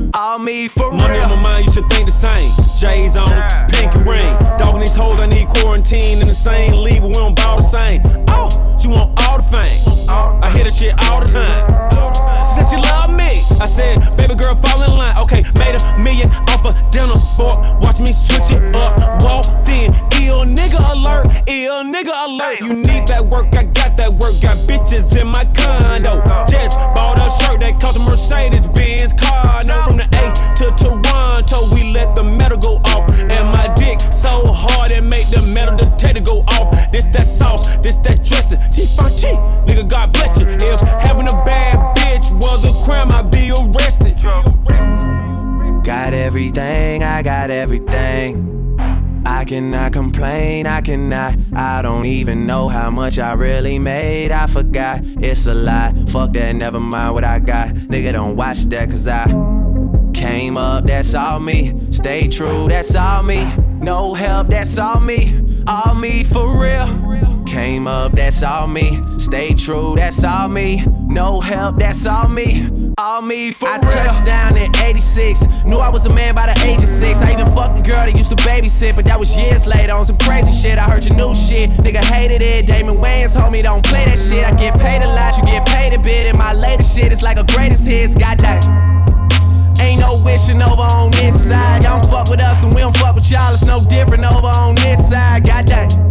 All 0.13 0.39
me 0.39 0.67
for 0.67 0.91
Money 0.91 1.13
real. 1.13 1.23
on 1.23 1.29
my 1.29 1.41
mind, 1.41 1.65
you 1.67 1.71
should 1.71 1.89
think 1.89 2.05
the 2.05 2.11
same. 2.11 2.51
J's 2.77 3.15
on, 3.15 3.27
pink 3.69 3.95
and 3.95 4.05
ring. 4.05 4.37
Dogging 4.57 4.81
these 4.81 4.95
hoes, 4.95 5.19
I 5.19 5.25
need 5.25 5.47
quarantine 5.47 6.19
in 6.19 6.27
the 6.27 6.33
same 6.33 6.73
league, 6.83 7.01
but 7.01 7.07
we 7.07 7.13
don't 7.13 7.35
bow 7.35 7.57
the 7.57 7.63
same. 7.63 8.01
Oh, 8.27 8.49
you 8.83 8.89
want 8.91 9.19
all 9.27 9.37
the 9.37 9.43
fame. 9.43 10.09
I 10.09 10.51
hear 10.55 10.63
the 10.63 10.71
shit 10.71 10.93
all 11.09 11.21
the 11.21 11.27
time. 11.27 11.91
Since 12.43 12.71
you 12.71 12.81
love 12.81 13.11
me, 13.11 13.29
I 13.61 13.65
said, 13.65 13.99
baby 14.17 14.35
girl, 14.35 14.55
fall 14.55 14.81
in 14.81 14.91
line. 14.91 15.17
Okay, 15.17 15.43
made 15.57 15.75
a 15.75 15.97
million 15.99 16.29
off 16.49 16.65
a 16.65 16.73
dinner 16.89 17.19
fork. 17.37 17.61
Watch 17.81 17.99
me 17.99 18.11
switch 18.11 18.51
it 18.51 18.75
up. 18.75 19.21
Walked 19.23 19.69
in, 19.69 19.93
ill 20.21 20.43
nigga 20.43 20.81
alert, 20.93 21.27
ill 21.47 21.83
nigga 21.83 22.11
alert. 22.27 22.59
You 22.61 22.75
need 22.75 23.07
that 23.07 23.25
work, 23.25 23.53
I 23.55 23.63
got 23.63 23.95
that 23.97 24.11
work. 24.11 24.33
Got 24.41 24.57
bitches 24.67 25.15
in 25.19 25.27
my 25.27 25.45
condo. 25.53 26.21
Just 26.49 26.77
bought 26.95 27.17
a 27.17 27.29
shirt 27.43 27.59
that 27.61 27.79
cost 27.79 27.97
a 27.97 28.03
Mercedes 28.03 28.67
Benz 28.67 29.13
car. 29.13 29.63
No, 29.63 29.85
from 29.87 29.97
the 29.97 30.07
A 30.17 30.33
to 30.57 30.71
Toronto, 30.75 31.73
we 31.73 31.93
let 31.93 32.15
the 32.15 32.23
metal 32.23 32.57
go 32.57 32.77
off. 32.85 33.09
And 33.19 33.47
my 33.47 33.71
dick 33.75 33.99
so 34.11 34.51
hard 34.51 34.91
it 34.91 35.03
make 35.03 35.29
the 35.29 35.41
metal 35.53 35.75
detector 35.77 36.21
go 36.21 36.43
off. 36.47 36.91
This 36.91 37.05
that 37.13 37.25
sauce, 37.25 37.77
this 37.77 37.95
that 37.97 38.23
dressing. 38.23 38.59
T-F-G, 38.71 39.27
nigga, 39.67 39.89
God 39.89 40.13
bless 40.13 40.37
you. 40.37 40.45
If 40.47 40.79
having 40.79 41.27
a 41.27 41.43
bad 41.45 41.95
bitch 41.97 42.31
was 42.39 42.65
a 42.65 42.85
crime, 42.85 43.11
I'd 43.11 43.29
be 43.29 43.51
arrested. 43.51 44.17
Got 45.83 46.13
everything, 46.13 47.03
I 47.03 47.21
got 47.21 47.49
everything. 47.49 48.47
I 49.25 49.45
cannot 49.45 49.93
complain, 49.93 50.67
I 50.67 50.81
cannot. 50.81 51.35
I 51.53 51.81
don't 51.81 52.05
even 52.05 52.45
know 52.45 52.67
how 52.69 52.89
much 52.89 53.19
I 53.19 53.33
really 53.33 53.77
made. 53.79 54.31
I 54.31 54.47
forgot, 54.47 55.01
it's 55.03 55.47
a 55.47 55.53
lie. 55.53 55.93
Fuck 56.07 56.33
that, 56.33 56.55
never 56.55 56.79
mind 56.79 57.13
what 57.13 57.23
I 57.23 57.39
got. 57.39 57.69
Nigga, 57.69 58.13
don't 58.13 58.35
watch 58.35 58.63
that, 58.65 58.89
cause 58.89 59.07
I 59.07 59.25
came 60.13 60.57
up, 60.57 60.85
that's 60.85 61.13
all 61.15 61.39
me. 61.39 61.73
Stay 61.91 62.27
true, 62.27 62.67
that's 62.67 62.95
all 62.95 63.23
me. 63.23 63.45
No 63.79 64.13
help, 64.13 64.47
that's 64.47 64.77
all 64.77 64.99
me, 64.99 65.63
all 65.67 65.95
me 65.95 66.23
for 66.23 66.61
real. 66.61 67.10
Came 67.45 67.87
up, 67.87 68.13
that's 68.13 68.43
all 68.43 68.67
me. 68.67 69.01
Stay 69.17 69.53
true, 69.53 69.93
that's 69.95 70.23
all 70.23 70.47
me. 70.47 70.85
No 71.07 71.41
help, 71.41 71.77
that's 71.77 72.05
all 72.05 72.29
me, 72.29 72.93
all 72.97 73.21
me 73.21 73.51
for 73.51 73.67
I 73.67 73.77
real. 73.77 73.89
I 73.89 73.93
touched 73.93 74.25
down 74.25 74.55
in 74.55 74.73
86. 74.75 75.45
Knew 75.65 75.77
I 75.77 75.89
was 75.89 76.05
a 76.05 76.13
man 76.13 76.35
by 76.35 76.53
the 76.53 76.65
age 76.65 76.81
of 76.81 76.87
six. 76.87 77.21
I 77.21 77.33
even 77.33 77.45
fucked 77.53 77.79
a 77.79 77.81
girl 77.81 78.05
that 78.05 78.15
used 78.15 78.29
to 78.29 78.37
babysit, 78.37 78.95
but 78.95 79.05
that 79.05 79.19
was 79.19 79.35
years 79.35 79.65
later 79.65 79.93
on 79.93 80.05
some 80.05 80.17
crazy 80.19 80.51
shit. 80.51 80.77
I 80.77 80.83
heard 80.83 81.05
your 81.05 81.15
new 81.15 81.35
shit, 81.35 81.69
nigga 81.71 82.03
hated 82.03 82.41
it. 82.41 82.65
Damon 82.65 82.95
Wayans 82.95 83.35
homie, 83.35 83.63
don't 83.63 83.85
play 83.85 84.05
that 84.05 84.17
shit. 84.17 84.45
I 84.45 84.53
get 84.55 84.79
paid 84.79 85.01
a 85.03 85.07
lot, 85.07 85.37
you 85.37 85.43
get 85.43 85.67
paid 85.67 85.93
a 85.93 85.99
bit. 85.99 86.27
And 86.27 86.37
my 86.37 86.53
latest 86.53 86.95
shit 86.95 87.11
is 87.11 87.21
like 87.21 87.37
a 87.37 87.43
greatest 87.43 87.85
hits. 87.87 88.15
Goddamn. 88.15 88.61
Ain't 89.81 89.99
no 89.99 90.21
wishing 90.23 90.61
over 90.61 90.81
on 90.81 91.11
this 91.11 91.49
side. 91.49 91.83
Y'all 91.83 91.99
don't 91.99 92.09
fuck 92.09 92.29
with 92.29 92.39
us, 92.39 92.59
then 92.59 92.73
we 92.73 92.81
don't 92.81 92.95
fuck 92.95 93.15
with 93.15 93.29
y'all. 93.29 93.53
It's 93.53 93.65
no 93.65 93.83
different 93.89 94.23
over 94.23 94.47
on 94.47 94.75
this 94.75 95.09
side. 95.09 95.45
Goddamn. 95.45 96.10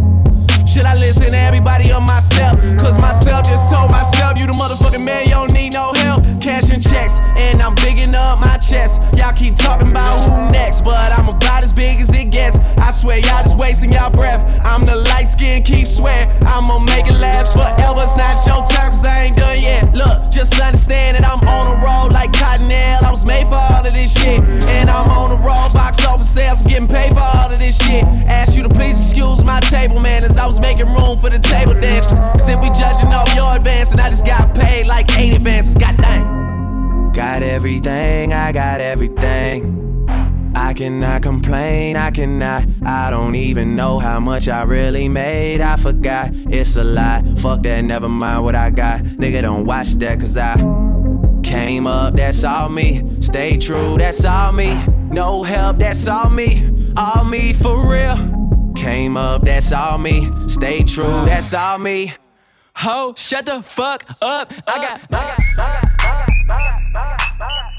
Should 0.71 0.85
I 0.85 0.93
listen 0.93 1.31
to 1.31 1.37
everybody 1.37 1.91
or 1.91 1.99
myself? 1.99 2.57
Cause 2.79 2.97
myself 2.97 3.45
just 3.45 3.69
told 3.69 3.91
myself, 3.91 4.37
you 4.37 4.47
the 4.47 4.53
motherfucking 4.53 5.03
man, 5.03 5.25
you 5.25 5.31
don't 5.31 5.51
need 5.51 5.73
no 5.73 5.91
help. 5.97 6.23
Cashing 6.39 6.79
checks, 6.79 7.19
and 7.35 7.61
I'm 7.61 7.75
bigging 7.75 8.15
up 8.15 8.39
my 8.39 8.55
chest. 8.55 9.01
Y'all 9.17 9.33
keep 9.33 9.57
talking 9.57 9.91
about 9.91 10.23
who 10.23 10.49
next, 10.49 10.85
but 10.85 11.11
I'm 11.11 11.27
about 11.27 11.65
as 11.65 11.73
big 11.73 11.99
as 11.99 12.07
it 12.15 12.31
gets. 12.31 12.57
I 12.77 12.91
swear, 12.91 13.19
y'all 13.19 13.43
just 13.43 13.57
wasting 13.57 13.91
y'all 13.91 14.11
breath. 14.11 14.47
I'm 14.63 14.85
the 14.85 14.95
light 14.95 15.27
skin, 15.27 15.61
keep 15.63 15.87
swear. 15.87 16.31
I'ma 16.47 16.79
make 16.79 17.05
it 17.05 17.19
last 17.19 17.51
forever. 17.51 18.03
It's 18.03 18.15
not 18.15 18.39
your 18.47 18.63
time, 18.63 18.91
cause 18.91 19.03
I 19.03 19.25
ain't 19.25 19.35
done 19.35 19.61
yet. 19.61 19.93
Look, 19.93 20.31
just 20.31 20.57
understand 20.61 21.17
that 21.17 21.27
I'm 21.27 21.45
on 21.49 21.67
a 21.67 21.83
roll 21.83 22.09
like 22.09 22.31
Cottonelle. 22.31 23.03
I 23.03 23.11
was 23.11 23.25
made 23.25 23.45
for 23.47 23.59
all 23.59 23.85
of 23.85 23.93
this 23.93 24.17
shit. 24.17 24.39
And 24.39 24.89
I'm 24.89 25.09
on 25.11 25.31
the 25.31 25.37
roll, 25.37 25.67
box 25.73 26.05
office 26.05 26.29
sales, 26.29 26.61
I'm 26.61 26.67
getting 26.67 26.87
paid 26.87 27.09
for 27.09 27.19
all 27.19 27.51
of 27.51 27.59
this 27.59 27.77
shit. 27.77 28.05
Ask 28.31 28.55
you 28.55 28.63
to 28.63 28.69
please 28.69 28.97
excuse 28.97 29.43
my 29.43 29.59
table 29.59 29.99
manners. 29.99 30.37
I 30.37 30.45
was 30.45 30.60
making 30.61 30.87
room 30.87 31.17
for 31.17 31.29
the 31.29 31.39
table 31.39 31.73
dancers. 31.73 32.19
If 32.47 32.61
we 32.61 32.69
judging 32.69 33.09
off 33.09 33.33
your 33.35 33.55
advance, 33.55 33.91
and 33.91 33.99
I 33.99 34.09
just 34.09 34.25
got 34.25 34.55
paid 34.55 34.87
like 34.87 35.11
eight 35.17 35.33
advances, 35.33 35.75
god 35.75 35.97
dang. 35.97 37.11
Got 37.11 37.43
everything, 37.43 38.33
I 38.33 38.51
got 38.51 38.79
everything. 38.79 39.79
I 40.55 40.73
cannot 40.73 41.21
complain, 41.21 41.97
I 41.97 42.11
cannot. 42.11 42.65
I 42.85 43.09
don't 43.09 43.35
even 43.35 43.75
know 43.75 43.99
how 43.99 44.19
much 44.19 44.47
I 44.47 44.63
really 44.63 45.09
made. 45.09 45.59
I 45.61 45.75
forgot, 45.75 46.29
it's 46.33 46.75
a 46.75 46.83
lie. 46.83 47.23
Fuck 47.37 47.63
that, 47.63 47.81
never 47.83 48.07
mind 48.07 48.43
what 48.43 48.55
I 48.55 48.69
got. 48.69 49.01
Nigga, 49.01 49.41
don't 49.41 49.65
watch 49.65 49.93
that, 49.95 50.19
cause 50.19 50.37
I 50.37 50.55
came 51.43 51.87
up, 51.87 52.15
that's 52.15 52.43
all 52.43 52.69
me. 52.69 53.03
Stay 53.21 53.57
true, 53.57 53.97
that's 53.97 54.23
all 54.23 54.53
me. 54.53 54.81
No 55.09 55.43
help, 55.43 55.79
that's 55.79 56.07
all 56.07 56.29
me. 56.29 56.93
All 56.95 57.25
me 57.25 57.53
for 57.53 57.91
real. 57.91 58.40
Came 58.81 59.15
up, 59.15 59.43
that's 59.43 59.71
all 59.71 59.99
me. 59.99 60.27
Stay 60.47 60.81
true, 60.81 61.05
that's 61.25 61.53
all 61.53 61.77
me. 61.77 62.13
Ho, 62.77 63.13
shut 63.15 63.45
the 63.45 63.61
fuck 63.61 64.03
up. 64.23 64.51
I 64.67 64.75
got, 64.75 65.01
I 65.03 65.07
got, 65.11 65.11
I 65.11 65.21
got, 65.21 65.39
I 65.99 66.07
got, 66.07 66.29
I 66.49 66.63
got, 66.93 67.21
I 67.31 67.37
got. 67.37 67.70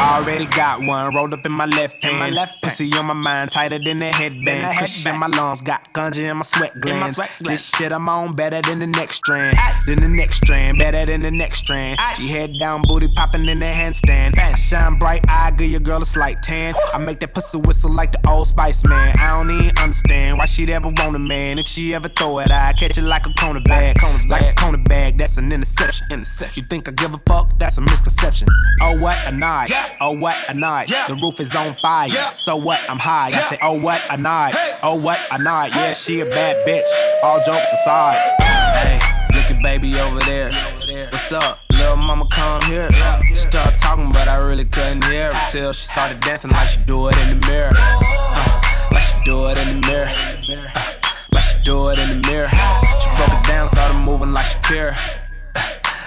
Already 0.00 0.46
got 0.46 0.82
one 0.82 1.14
rolled 1.14 1.34
up 1.34 1.44
in 1.44 1.52
my 1.52 1.66
left 1.66 2.02
hand. 2.02 2.18
My 2.18 2.30
left 2.30 2.62
Pussy 2.62 2.90
on 2.94 3.06
my 3.06 3.14
mind, 3.14 3.50
tighter 3.50 3.78
than 3.78 4.02
a 4.02 4.12
headband. 4.14 4.76
Cushion 4.78 5.12
in 5.12 5.20
my 5.20 5.26
lungs, 5.26 5.60
got 5.60 5.92
ganja 5.92 6.30
in 6.30 6.36
my 6.38 6.42
sweat 6.42 6.78
glands. 6.80 7.18
My 7.18 7.26
sweat 7.26 7.30
this 7.40 7.68
shit 7.68 7.92
I'm 7.92 8.08
on 8.08 8.34
better 8.34 8.62
than 8.62 8.78
the 8.78 8.86
next 8.86 9.16
strand. 9.16 9.56
Than 9.86 10.00
the 10.00 10.08
next 10.08 10.36
strand, 10.38 10.78
better 10.78 11.04
than 11.04 11.20
the 11.20 11.30
next 11.30 11.58
strand. 11.58 12.00
She 12.16 12.28
head 12.28 12.58
down, 12.58 12.82
booty 12.86 13.08
popping 13.08 13.46
in 13.46 13.58
the 13.60 13.66
handstand. 13.66 14.38
I 14.38 14.54
shine 14.54 14.98
bright, 14.98 15.22
I 15.28 15.50
give 15.50 15.70
your 15.70 15.80
girl 15.80 16.00
a 16.00 16.06
slight 16.06 16.42
tan. 16.42 16.74
I 16.94 16.98
make 16.98 17.20
that 17.20 17.34
pussy 17.34 17.58
whistle 17.58 17.92
like 17.92 18.12
the 18.12 18.26
old 18.28 18.46
Spice 18.46 18.84
Man. 18.84 19.14
I 19.18 19.42
don't 19.42 19.50
even 19.50 19.76
understand 19.78 20.38
why 20.38 20.46
she'd 20.46 20.70
ever 20.70 20.88
want 20.88 21.14
a 21.14 21.18
man. 21.18 21.58
If 21.58 21.66
she 21.66 21.94
ever 21.94 22.08
throw 22.08 22.38
it, 22.38 22.50
I 22.50 22.72
catch 22.72 22.96
it 22.96 23.02
like 23.02 23.26
a 23.26 23.30
cornerback. 23.30 24.00
Like 24.28 24.42
a 24.42 24.54
cornerback, 24.54 25.18
that's 25.18 25.36
an 25.36 25.52
interception. 25.52 26.06
interception. 26.10 26.62
You 26.62 26.68
think 26.68 26.88
I 26.88 26.92
give 26.92 27.12
a 27.12 27.20
fuck? 27.26 27.58
That's 27.58 27.76
a 27.76 27.82
misconception. 27.82 28.48
Oh 28.82 29.02
what 29.02 29.18
a 29.26 29.36
night. 29.36 29.70
Oh 30.00 30.12
what 30.12 30.36
a 30.48 30.54
night. 30.54 30.88
The 30.88 31.18
roof 31.22 31.40
is 31.40 31.54
on 31.54 31.76
fire. 31.82 32.10
So 32.34 32.56
what? 32.56 32.80
I'm 32.88 32.98
high. 32.98 33.28
I 33.28 33.40
say, 33.48 33.58
oh 33.62 33.74
what 33.74 34.00
a 34.10 34.16
night. 34.16 34.54
Oh 34.82 34.94
what 34.94 35.18
a 35.30 35.42
night. 35.42 35.74
Yeah, 35.74 35.92
she 35.92 36.20
a 36.20 36.24
bad 36.24 36.56
bitch. 36.66 36.86
All 37.22 37.38
jokes 37.44 37.72
aside. 37.72 38.18
Hey, 38.40 38.98
look 39.34 39.50
at 39.50 39.62
baby 39.62 39.98
over 39.98 40.20
there. 40.20 40.52
What's 41.10 41.32
up? 41.32 41.60
Little 41.72 41.96
mama 41.96 42.26
come 42.30 42.62
here. 42.62 42.88
She 43.28 43.34
started 43.34 43.74
talking, 43.80 44.12
but 44.12 44.28
I 44.28 44.36
really 44.36 44.64
couldn't 44.64 45.04
hear 45.04 45.32
her 45.32 45.50
till 45.50 45.72
she 45.72 45.86
started 45.86 46.20
dancing 46.20 46.50
like 46.50 46.68
she 46.68 46.80
do 46.82 47.08
it 47.08 47.18
in 47.18 47.40
the 47.40 47.46
mirror. 47.46 47.72
Uh, 47.74 48.60
like 48.92 49.02
she 49.02 49.16
do 49.24 49.46
it 49.48 49.58
in 49.58 49.80
the 49.80 49.86
mirror. 49.86 50.10
Uh, 50.74 50.92
like 51.32 51.44
she 51.44 51.58
do 51.62 51.88
it 51.88 51.98
in 51.98 52.08
the 52.08 52.28
mirror. 52.28 52.48
She 52.48 53.08
broke 53.16 53.32
it 53.32 53.46
down, 53.46 53.68
started 53.68 53.98
moving 53.98 54.32
like 54.32 54.46
she 54.46 54.58
care 54.58 54.96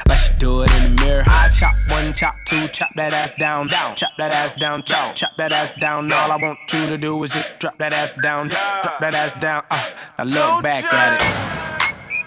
like 0.08 0.18
she 0.20 0.34
do 0.36 0.62
it 0.64 0.74
in 0.76 0.96
the 0.96 1.04
mirror. 1.04 1.24
I 1.28 1.50
chop 1.50 1.74
one, 1.90 2.14
chop 2.14 2.36
two, 2.46 2.68
chop 2.70 2.90
that 2.96 3.14
ass 3.14 3.32
down, 3.38 3.68
down, 3.68 3.96
chop 3.96 4.12
that 4.18 4.32
ass 4.32 4.52
down, 4.60 4.84
chop, 4.84 5.16
chop 5.16 5.36
that 5.38 5.52
ass 5.52 5.72
down. 5.80 6.12
All 6.12 6.32
I 6.32 6.38
want 6.38 6.60
you 6.72 6.86
to 6.88 6.98
do 6.98 7.22
is 7.24 7.32
just 7.32 7.52
drop 7.60 7.78
that 7.78 7.94
ass 7.94 8.14
down, 8.22 8.50
drop, 8.50 8.84
drop 8.84 9.00
that 9.00 9.14
ass 9.14 9.32
down. 9.40 9.64
Uh, 9.70 9.90
now 10.20 10.24
look 10.56 10.64
back 10.64 10.92
at 10.94 11.22
it. 11.22 11.73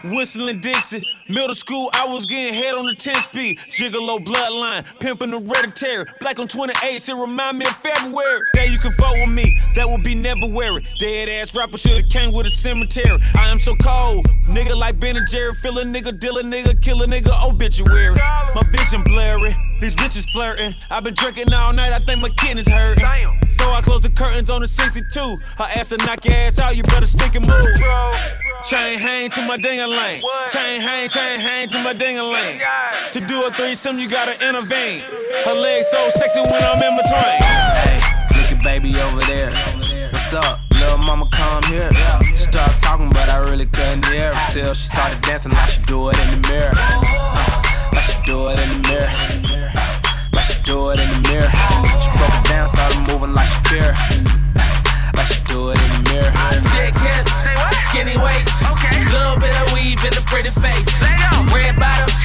Whistling 0.04 0.60
Dixie. 0.60 1.02
Middle 1.28 1.54
school, 1.54 1.90
I 1.92 2.06
was 2.06 2.26
getting 2.26 2.54
head 2.54 2.74
on 2.74 2.86
the 2.86 2.94
10 2.94 3.14
speed. 3.16 3.58
Gigolo 3.58 4.18
bloodline, 4.18 4.98
pimping 5.00 5.30
hereditary. 5.30 6.06
Black 6.20 6.38
on 6.38 6.48
28, 6.48 6.74
it 6.82 7.14
remind 7.14 7.58
me 7.58 7.66
of 7.66 7.76
February. 7.76 8.42
That 8.54 8.70
you 8.70 8.78
can 8.78 8.92
fuck 8.92 9.14
with 9.14 9.28
me, 9.28 9.60
that 9.74 9.88
would 9.88 10.02
be 10.02 10.14
never 10.14 10.46
weary. 10.46 10.84
Dead 10.98 11.28
ass 11.28 11.54
rapper 11.54 11.78
should've 11.78 12.08
came 12.10 12.32
with 12.32 12.46
a 12.46 12.50
cemetery. 12.50 13.18
I 13.34 13.50
am 13.50 13.58
so 13.58 13.74
cold, 13.76 14.26
nigga 14.44 14.76
like 14.76 15.00
Ben 15.00 15.16
and 15.16 15.26
Jerry. 15.28 15.54
Fill 15.54 15.78
a 15.78 15.84
nigga, 15.84 16.18
deal 16.18 16.38
a 16.38 16.42
nigga, 16.42 16.80
kill 16.80 17.02
a 17.02 17.06
nigga, 17.06 17.32
obituary. 17.44 18.16
My 18.54 18.62
vision 18.70 19.02
blurry. 19.02 19.56
These 19.80 19.94
bitches 19.94 20.30
flirting. 20.30 20.74
I've 20.90 21.04
been 21.04 21.14
drinking 21.14 21.52
all 21.52 21.72
night, 21.72 21.92
I 21.92 21.98
think 21.98 22.20
my 22.20 22.30
kidneys 22.30 22.68
hurting. 22.68 23.04
So 23.58 23.72
I 23.72 23.80
close 23.80 24.00
the 24.00 24.10
curtains 24.10 24.50
on 24.50 24.60
the 24.60 24.68
62. 24.68 25.38
Her 25.58 25.64
ass 25.64 25.90
will 25.90 25.98
knock 25.98 26.24
your 26.24 26.34
ass 26.34 26.58
out, 26.58 26.76
you 26.76 26.82
better 26.84 27.06
stick 27.06 27.34
and 27.34 27.46
move. 27.46 27.66
Chain 28.68 28.98
hang 28.98 29.30
to 29.30 29.42
my 29.42 29.56
ding 29.56 29.80
a 29.80 29.86
lane. 29.86 30.22
Chain 30.48 30.80
hang, 30.80 31.08
chain 31.08 31.40
hang 31.40 31.68
to 31.68 31.82
my 31.82 31.92
ding 31.92 32.18
a 32.18 32.24
lane. 32.24 32.60
To 33.12 33.20
do 33.20 33.46
a 33.46 33.50
threesome, 33.52 33.98
you 33.98 34.08
gotta 34.08 34.34
intervene. 34.46 35.00
Her 35.44 35.54
legs 35.54 35.88
so 35.88 36.10
sexy 36.10 36.40
when 36.40 36.62
I'm 36.64 36.82
in 36.82 36.96
between. 36.96 37.40
Hey, 37.40 38.00
look 38.36 38.52
at 38.52 38.62
baby 38.64 38.98
over 39.00 39.20
there. 39.20 39.50
What's 40.10 40.34
up? 40.34 40.60
Little 40.72 40.98
mama 40.98 41.28
come 41.32 41.62
here. 41.64 41.90
She 42.30 42.36
started 42.36 42.76
talking, 42.82 43.10
but 43.10 43.28
I 43.28 43.38
really 43.38 43.66
couldn't 43.66 44.04
hear 44.06 44.34
her 44.34 44.52
till 44.52 44.74
she 44.74 44.88
started 44.88 45.20
dancing 45.22 45.52
like 45.52 45.68
she 45.68 45.82
do 45.82 46.08
it 46.08 46.18
in 46.20 46.40
the 46.40 46.48
mirror. 46.48 46.72
Uh, 46.74 47.62
like 47.92 48.04
she 48.04 48.20
do 48.24 48.48
it 48.48 48.58
in 48.58 48.82
the 48.82 48.88
mirror 48.88 49.35
do 50.66 50.90
it 50.90 50.98
in 50.98 51.08
the 51.08 51.20
mirror. 51.30 51.48
She 52.02 52.10
broke 52.18 52.34
it 52.34 52.44
down, 52.50 52.66
started 52.66 52.98
moving 53.06 53.32
like 53.32 53.46
she 53.46 53.60
care. 53.70 53.94
Like 55.14 55.30
she 55.30 55.38
do 55.46 55.70
it 55.70 55.78
in 55.78 55.90
the 55.94 56.02
mirror. 56.10 56.32
Thick 56.74 56.92
hips, 56.98 57.46
skinny 57.86 58.18
waist, 58.18 58.50
little 59.14 59.38
bit 59.38 59.54
of 59.62 59.70
weave 59.70 60.02
in 60.02 60.10
the 60.10 60.26
pretty 60.26 60.50
face. 60.50 60.90
Red 61.54 61.78
bottoms, 61.78 62.18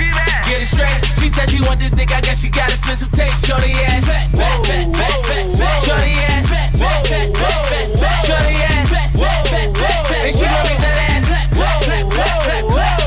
get 0.50 0.58
it 0.58 0.66
straight. 0.66 1.06
She 1.22 1.30
said 1.30 1.54
she 1.54 1.62
want 1.62 1.80
this 1.80 1.92
dick, 1.94 2.12
I 2.12 2.20
guess 2.20 2.42
she 2.42 2.50
got 2.50 2.74
expensive 2.74 3.12
taste. 3.14 3.46
Shorty 3.46 3.78
ass, 3.86 4.10
fat, 4.10 4.34
fat, 4.34 4.66
fat, 4.66 4.90
fat, 4.90 5.18
fat, 5.30 5.46
fat. 5.62 5.78
Shorty 5.86 6.14
ass, 6.26 6.50
fat, 6.50 6.70
fat, 6.82 7.06
fat, 7.08 7.30
fat, 7.38 7.62
fat, 7.70 7.88
fat. 8.02 8.26
Shorty 8.26 8.58
ass, 8.58 8.90
fat, 8.90 9.10
fat, 9.22 9.42
fat, 9.54 9.70
fat, 9.78 10.02
fat. 10.10 10.26
And 10.26 10.34
she 10.34 10.50
gon' 10.50 10.66
make 10.66 10.82
that 10.82 10.98
ass 11.14 11.30
clap, 11.30 11.78
clap, 11.86 12.10
clap, 12.10 12.42
clap, 12.42 12.66
clap. 12.74 13.01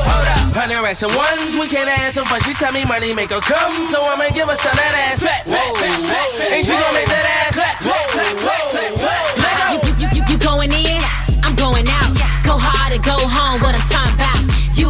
Hold 0.55 0.71
up. 0.71 0.71
Hundred 0.71 0.83
racks 0.83 1.03
and 1.03 1.13
ones, 1.15 1.55
we 1.55 1.67
can't 1.67 1.89
have 1.89 2.13
some 2.13 2.25
fun. 2.25 2.39
She 2.41 2.53
tell 2.53 2.71
me 2.71 2.85
money 2.85 3.13
make 3.13 3.31
her 3.31 3.41
come, 3.41 3.83
so 3.85 4.01
I'ma 4.01 4.31
give 4.33 4.47
her 4.47 4.55
some 4.55 4.75
that 4.75 5.11
ass. 5.11 5.23
Fat, 5.23 5.43
fat, 5.43 5.75
fat, 5.75 5.99
fat, 5.99 6.29
fat. 6.39 6.51
And 6.51 6.65
she 6.65 6.71
gon' 6.71 6.93
make 6.93 7.07
that 7.07 7.25
ass 7.43 7.55
clap, 7.55 7.75
clap, 7.83 8.07
clap, 8.09 8.35
clap, 8.39 8.71
clap, 8.71 9.23
clap. 9.35 9.83
You, 9.83 9.91
you, 9.99 10.07
you, 10.15 10.23
you 10.31 10.37
going 10.39 10.71
in? 10.71 11.03
I'm 11.43 11.55
going 11.55 11.87
out. 11.87 12.15
Go 12.43 12.55
hard 12.55 12.95
or 12.95 13.01
go 13.03 13.17
home, 13.19 13.61
what 13.61 13.75
I'm 13.75 13.81
talking 13.87 14.15
about. 14.15 14.24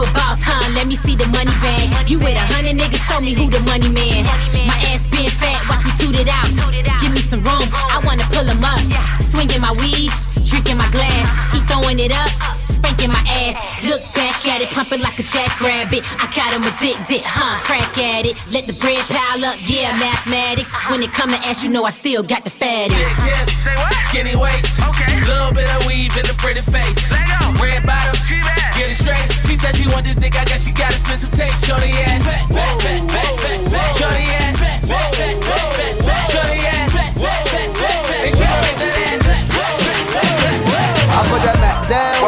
You 0.06 0.12
a 0.12 0.14
boss, 0.14 0.38
huh? 0.38 0.70
Let 0.78 0.86
me 0.86 0.96
see 0.96 1.16
the 1.16 1.26
money 1.34 1.54
bag. 1.66 1.90
You 2.10 2.20
with 2.20 2.38
a 2.38 2.46
hundred 2.54 2.78
niggas, 2.78 3.02
show 3.10 3.20
me 3.22 3.34
who 3.34 3.50
the 3.50 3.62
money 3.66 3.90
man. 3.90 4.26
My 4.70 4.78
ass 4.94 5.10
been 5.10 5.30
fat, 5.30 5.66
watch 5.66 5.82
me 5.82 5.92
toot 5.98 6.14
it 6.14 6.30
out. 6.30 6.46
Give 7.02 7.10
me 7.10 7.22
some 7.26 7.42
room, 7.42 7.66
I 7.90 8.02
wanna 8.06 8.26
pull 8.30 8.46
him 8.46 8.62
up. 8.62 8.82
Swinging 9.18 9.62
my 9.62 9.74
weave, 9.82 10.14
drinking 10.46 10.78
my 10.78 10.90
glass. 10.94 11.26
He 11.54 11.60
throwing 11.66 11.98
it 11.98 12.14
up, 12.14 12.30
spanking 12.54 13.10
my 13.10 13.24
ass. 13.50 13.58
Look 13.82 14.02
back 14.14 14.46
at 14.46 14.62
it, 14.62 14.70
pumping 14.70 15.02
like 15.02 15.16
like 15.16 15.26
a 15.26 15.32
jackrabbit. 15.32 16.04
I 16.20 16.28
got 16.36 16.52
him 16.52 16.64
addicted, 16.68 17.24
huh? 17.24 17.64
Crack 17.64 17.98
at 17.98 18.26
it. 18.26 18.36
Let 18.52 18.68
the 18.68 18.74
bread 18.74 19.00
pile 19.08 19.46
up, 19.46 19.56
yeah, 19.64 19.96
mathematics. 19.96 20.72
When 20.90 21.02
it 21.02 21.12
come 21.12 21.32
to 21.32 21.40
ass, 21.48 21.64
you 21.64 21.72
know 21.72 21.86
I 21.86 21.92
still 21.92 22.22
got 22.22 22.44
the 22.44 22.52
fattest. 22.52 23.00
Skinny 24.12 24.36
waist. 24.36 24.84
Okay. 24.84 25.22
Little 25.24 25.54
bit 25.56 25.72
of 25.72 25.88
weave 25.88 26.12
in 26.20 26.28
the 26.28 26.36
pretty 26.38 26.62
face. 26.62 27.00
Red 27.64 27.88
bottoms. 27.88 28.20
Get 28.76 28.92
it 28.92 29.00
straight. 29.00 29.32
She 29.48 29.56
said 29.56 29.76
she 29.76 29.88
want 29.96 30.06
this 30.06 30.16
dick. 30.16 30.36
I 30.36 30.44
guess 30.44 30.66
she 30.66 30.72
gotta 30.72 31.00
spend 31.00 31.20
some 31.20 31.32
taste. 31.32 31.66
Shorty 31.66 31.92
ass. 32.04 32.26
Fat, 32.28 32.44
fat, 32.52 32.82
fat, 32.84 33.02
fat, 33.10 33.32
fat, 33.40 33.60
fat. 33.72 33.92
Shorty 33.96 34.28
ass. 34.44 34.60
Fat, 34.60 34.80
fat, 34.90 35.16
fat, 35.16 35.36
fat, 35.48 35.72
fat, 35.78 35.96
fat. 36.06 36.32
Shorty 36.32 36.60
ass. 36.68 36.92
Fat, 36.96 37.14
fat, 37.16 37.44
fat, 37.52 37.70
fat, 37.80 38.02
fat. 38.10 38.26
And 38.28 38.36
she 38.36 38.44
gon' 38.44 38.62
make 38.62 38.80
that 38.84 38.96
ass. 39.08 39.15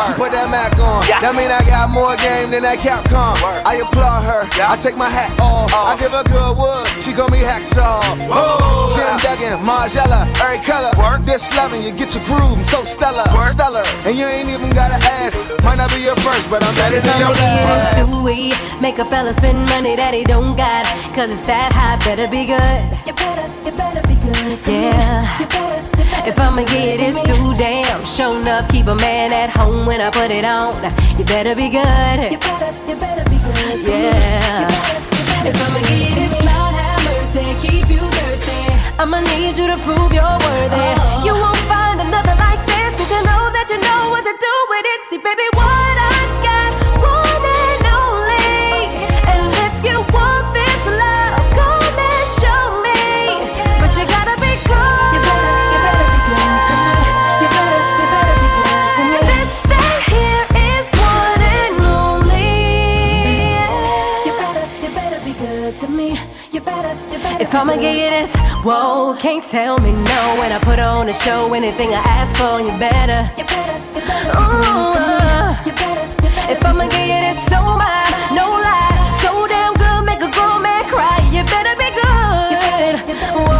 She 0.08 0.14
put 0.16 0.32
that 0.32 0.47
Mac 0.47 0.72
on. 0.80 1.03
That 1.20 1.36
mean 1.36 1.51
I 1.51 1.60
got 1.68 1.91
more 1.91 2.16
game 2.16 2.49
than 2.49 2.64
that 2.64 2.80
Capcom. 2.80 3.36
I 3.68 3.84
applaud 3.84 4.24
her, 4.24 4.47
I 4.64 4.80
take 4.80 4.95
my 4.95 5.12
hat 5.12 5.36
off. 5.39 5.68
I 5.76 5.99
give 5.99 6.16
her 6.16 6.24
good 6.24 6.55
wood, 6.55 6.88
she 7.03 7.12
call 7.12 7.28
me 7.28 7.43
Hacksaw. 7.43 7.99
Oh, 8.32 8.88
Jim 8.95 9.12
Duggan, 9.20 9.60
Margella, 9.68 10.24
every 10.39 10.64
color. 10.64 10.95
This 11.28 11.51
loving, 11.58 11.84
you 11.84 11.91
get 11.91 12.16
your 12.16 12.24
groove, 12.24 12.55
I'm 12.55 12.64
so 12.64 12.84
stellar, 12.84 13.28
stellar. 13.51 13.84
And 14.08 14.18
you 14.18 14.26
ain't 14.26 14.47
even 14.47 14.72
gotta 14.72 14.95
ask, 15.20 15.36
might 15.64 15.76
not 15.76 15.91
be 15.91 15.99
your 15.99 16.16
first, 16.24 16.49
but 16.49 16.64
I'm 16.64 16.74
better 16.76 17.01
than 17.01 17.20
your 17.20 17.36
last. 17.36 17.99
It's 17.99 18.22
sweet. 18.22 18.55
Make 18.80 18.99
a 18.99 19.05
fella 19.05 19.34
spend 19.34 19.60
money 19.68 19.95
that 19.95 20.14
he 20.14 20.24
don't 20.24 20.55
got. 20.55 20.86
Cause 21.12 21.32
it's 21.32 21.41
that 21.51 21.74
high, 21.74 21.99
better 22.08 22.28
be 22.32 22.45
good. 22.47 22.80
You 23.03 23.14
better, 23.14 23.47
you 23.66 23.72
better 23.76 24.08
be 24.08 24.16
good. 24.16 24.68
Yeah. 24.68 25.97
If 26.26 26.39
I'ma 26.39 26.64
get 26.64 26.99
it 26.99 27.16
too 27.26 27.55
damn, 27.58 28.03
shown 28.05 28.47
up, 28.47 28.70
keep 28.70 28.88
a 28.88 28.95
man 28.95 29.32
at 29.32 29.49
home 29.49 29.86
when 29.86 30.01
I 30.01 30.10
put 30.10 30.32
it 30.32 30.45
on. 30.45 30.76
You 31.18 31.26
better 31.26 31.55
be 31.55 31.70
good. 31.70 32.32
You 32.32 32.39
better, 32.39 32.72
you 32.88 32.95
better 32.95 33.24
be 33.30 33.38
good. 33.38 33.88
Yeah. 33.88 34.68
If 35.47 35.55
I'ma 35.55 35.80
get 35.88 36.18
it, 36.18 36.32
Lord 36.43 36.76
have 36.76 37.01
mercy, 37.08 37.45
keep 37.64 37.88
you 37.89 38.03
thirsty. 38.20 38.51
I'ma 38.99 39.22
need 39.22 39.58
you 39.58 39.68
to 39.68 39.78
prove 39.88 40.12
you're 40.12 40.38
worthy. 40.47 40.76
Uh-huh. 40.76 41.26
You 41.26 41.34
won't 41.34 41.64
find 41.72 42.01
another 42.01 42.36
like 42.36 42.60
this. 42.68 42.91
Need 42.99 43.12
to 43.16 43.22
know 43.24 43.43
that 43.55 43.68
you 43.72 43.80
know 43.80 44.10
what 44.12 44.24
to 44.28 44.34
do 44.36 44.53
with 44.72 44.86
it. 44.93 44.99
See, 45.10 45.20
baby, 45.24 45.47
If 67.48 67.56
I'ma 67.56 67.78
give 67.78 67.95
you 67.95 68.10
this, 68.10 68.36
whoa, 68.62 69.16
can't 69.18 69.41
tell 69.41 69.78
me 69.78 69.93
no. 69.93 70.36
When 70.38 70.52
I 70.52 70.60
put 70.60 70.80
on 70.80 71.08
a 71.08 71.14
show, 71.14 71.54
anything 71.54 71.93
I 71.93 72.04
ask 72.04 72.36
for, 72.36 72.60
you 72.60 72.78
better. 72.78 73.32
You 73.39 73.45
better, 73.48 73.78
you 73.95 74.02
better. 74.06 74.36
Ooh, 74.36 75.56
you 75.66 75.72
better, 75.72 76.12
you 76.12 76.28
better. 76.28 76.52
If 76.52 76.66
I'ma 76.66 76.89
give 76.89 77.08
you 77.08 77.22
this, 77.24 77.39
so 77.48 77.62
mine, 77.62 78.36
no 78.36 78.52
lie, 78.52 79.12
so 79.24 79.48
damn 79.48 79.74
good, 79.76 80.04
make 80.04 80.20
a 80.20 80.30
grown 80.30 80.62
man 80.62 80.84
cry. 80.91 81.24
You 81.32 81.45
better 81.45 81.74
be 81.80 81.88
good. 81.95 83.57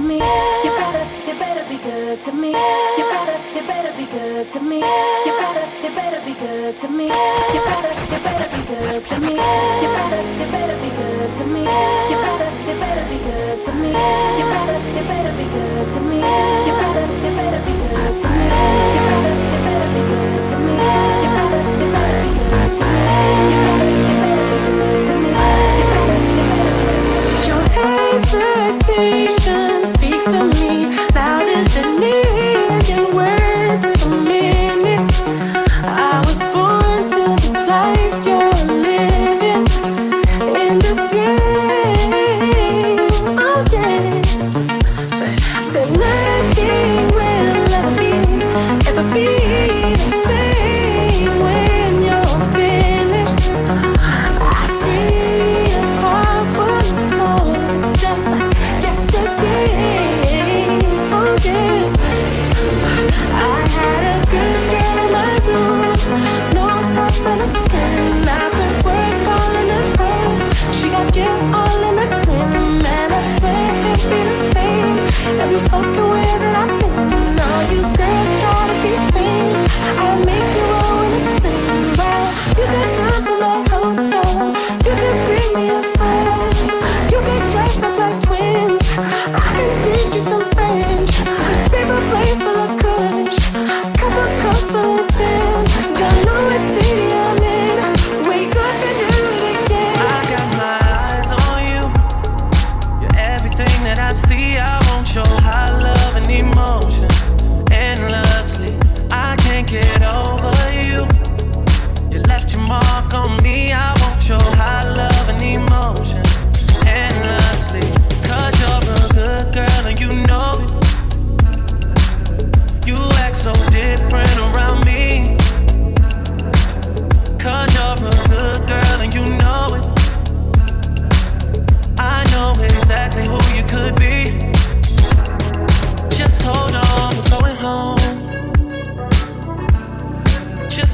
Me. 0.00 0.16
You 0.64 0.70
better, 0.70 1.04
you 1.26 1.34
better 1.38 1.64
be 1.68 1.76
good 1.78 2.20
to 2.22 2.32
me. 2.32 2.50
You 2.50 3.04
better, 3.12 3.38
you 3.54 3.62
better 3.66 3.92
be 3.96 4.06
good 4.06 4.48
to 4.48 4.60
me. 4.60 4.78
You 4.78 5.32
better, 5.38 5.66
you 5.82 5.90
better 5.94 6.20
be 6.24 6.34
good 6.34 6.76
to 6.78 6.88
me. 6.88 7.04
You 7.04 7.60
better, 7.68 7.92
you 8.12 8.18
better 8.24 8.48
be 8.56 8.62
good 8.66 9.04
to 9.06 9.20
me. 9.20 9.32
You 9.32 9.88
better, 9.96 10.22
you 10.40 10.46
better 10.50 10.76
be 10.80 10.90
good 10.96 11.30
to 11.36 11.44
me. 11.46 11.60
You 12.10 12.16
better, 12.24 12.50
you 12.66 12.74
better 12.80 13.06
be 13.10 13.18
good 13.28 13.58
to 13.64 13.72
me. 13.72 13.88
You 13.90 14.46
better, 14.52 14.78
you 14.96 15.04
better 15.10 15.32
be 15.36 15.48
good 15.50 15.86
to 15.92 16.00
me. 16.00 16.16
You 16.16 16.74
better, 16.80 17.04
you 17.10 17.32
better 17.40 17.62
be 17.66 17.74
good 17.76 18.08
to 18.08 18.30
me. 18.30 18.46
You 18.46 19.04
better, 19.10 19.34
you 19.42 19.60
better 19.66 19.90
be 19.92 20.02
good 20.10 20.40
to 20.40 20.58
me. 20.60 20.74
You 20.74 20.80
better, 20.80 21.56
you 21.60 21.90
better 21.92 22.20
be 22.24 22.40
good 22.40 22.72
to 22.80 22.96
me. 22.96 23.28
You 23.50 23.58
better, 23.66 23.90
you 24.00 24.16
better 24.22 24.48
be 24.54 24.70
good 24.70 25.00
to 25.06 25.12
me. 25.20 25.30
You 25.30 25.86
better, 25.92 26.18
you 26.26 26.44
better 26.50 26.74
be 26.78 26.92
good. 26.92 27.46
Your 27.50 27.64
hesitation 27.76 29.59
from 30.32 30.59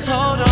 hold 0.08 0.40
on. 0.40 0.45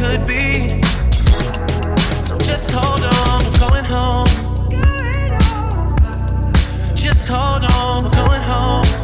could 0.00 0.26
be. 0.26 0.80
So 2.22 2.38
just 2.38 2.70
hold 2.70 3.02
on, 3.04 3.44
we're 3.44 3.58
going 3.68 3.84
home. 3.84 4.26
Just 6.94 7.28
hold 7.28 7.64
on, 7.64 8.04
we're 8.04 8.10
going 8.10 8.40
home. 8.40 8.99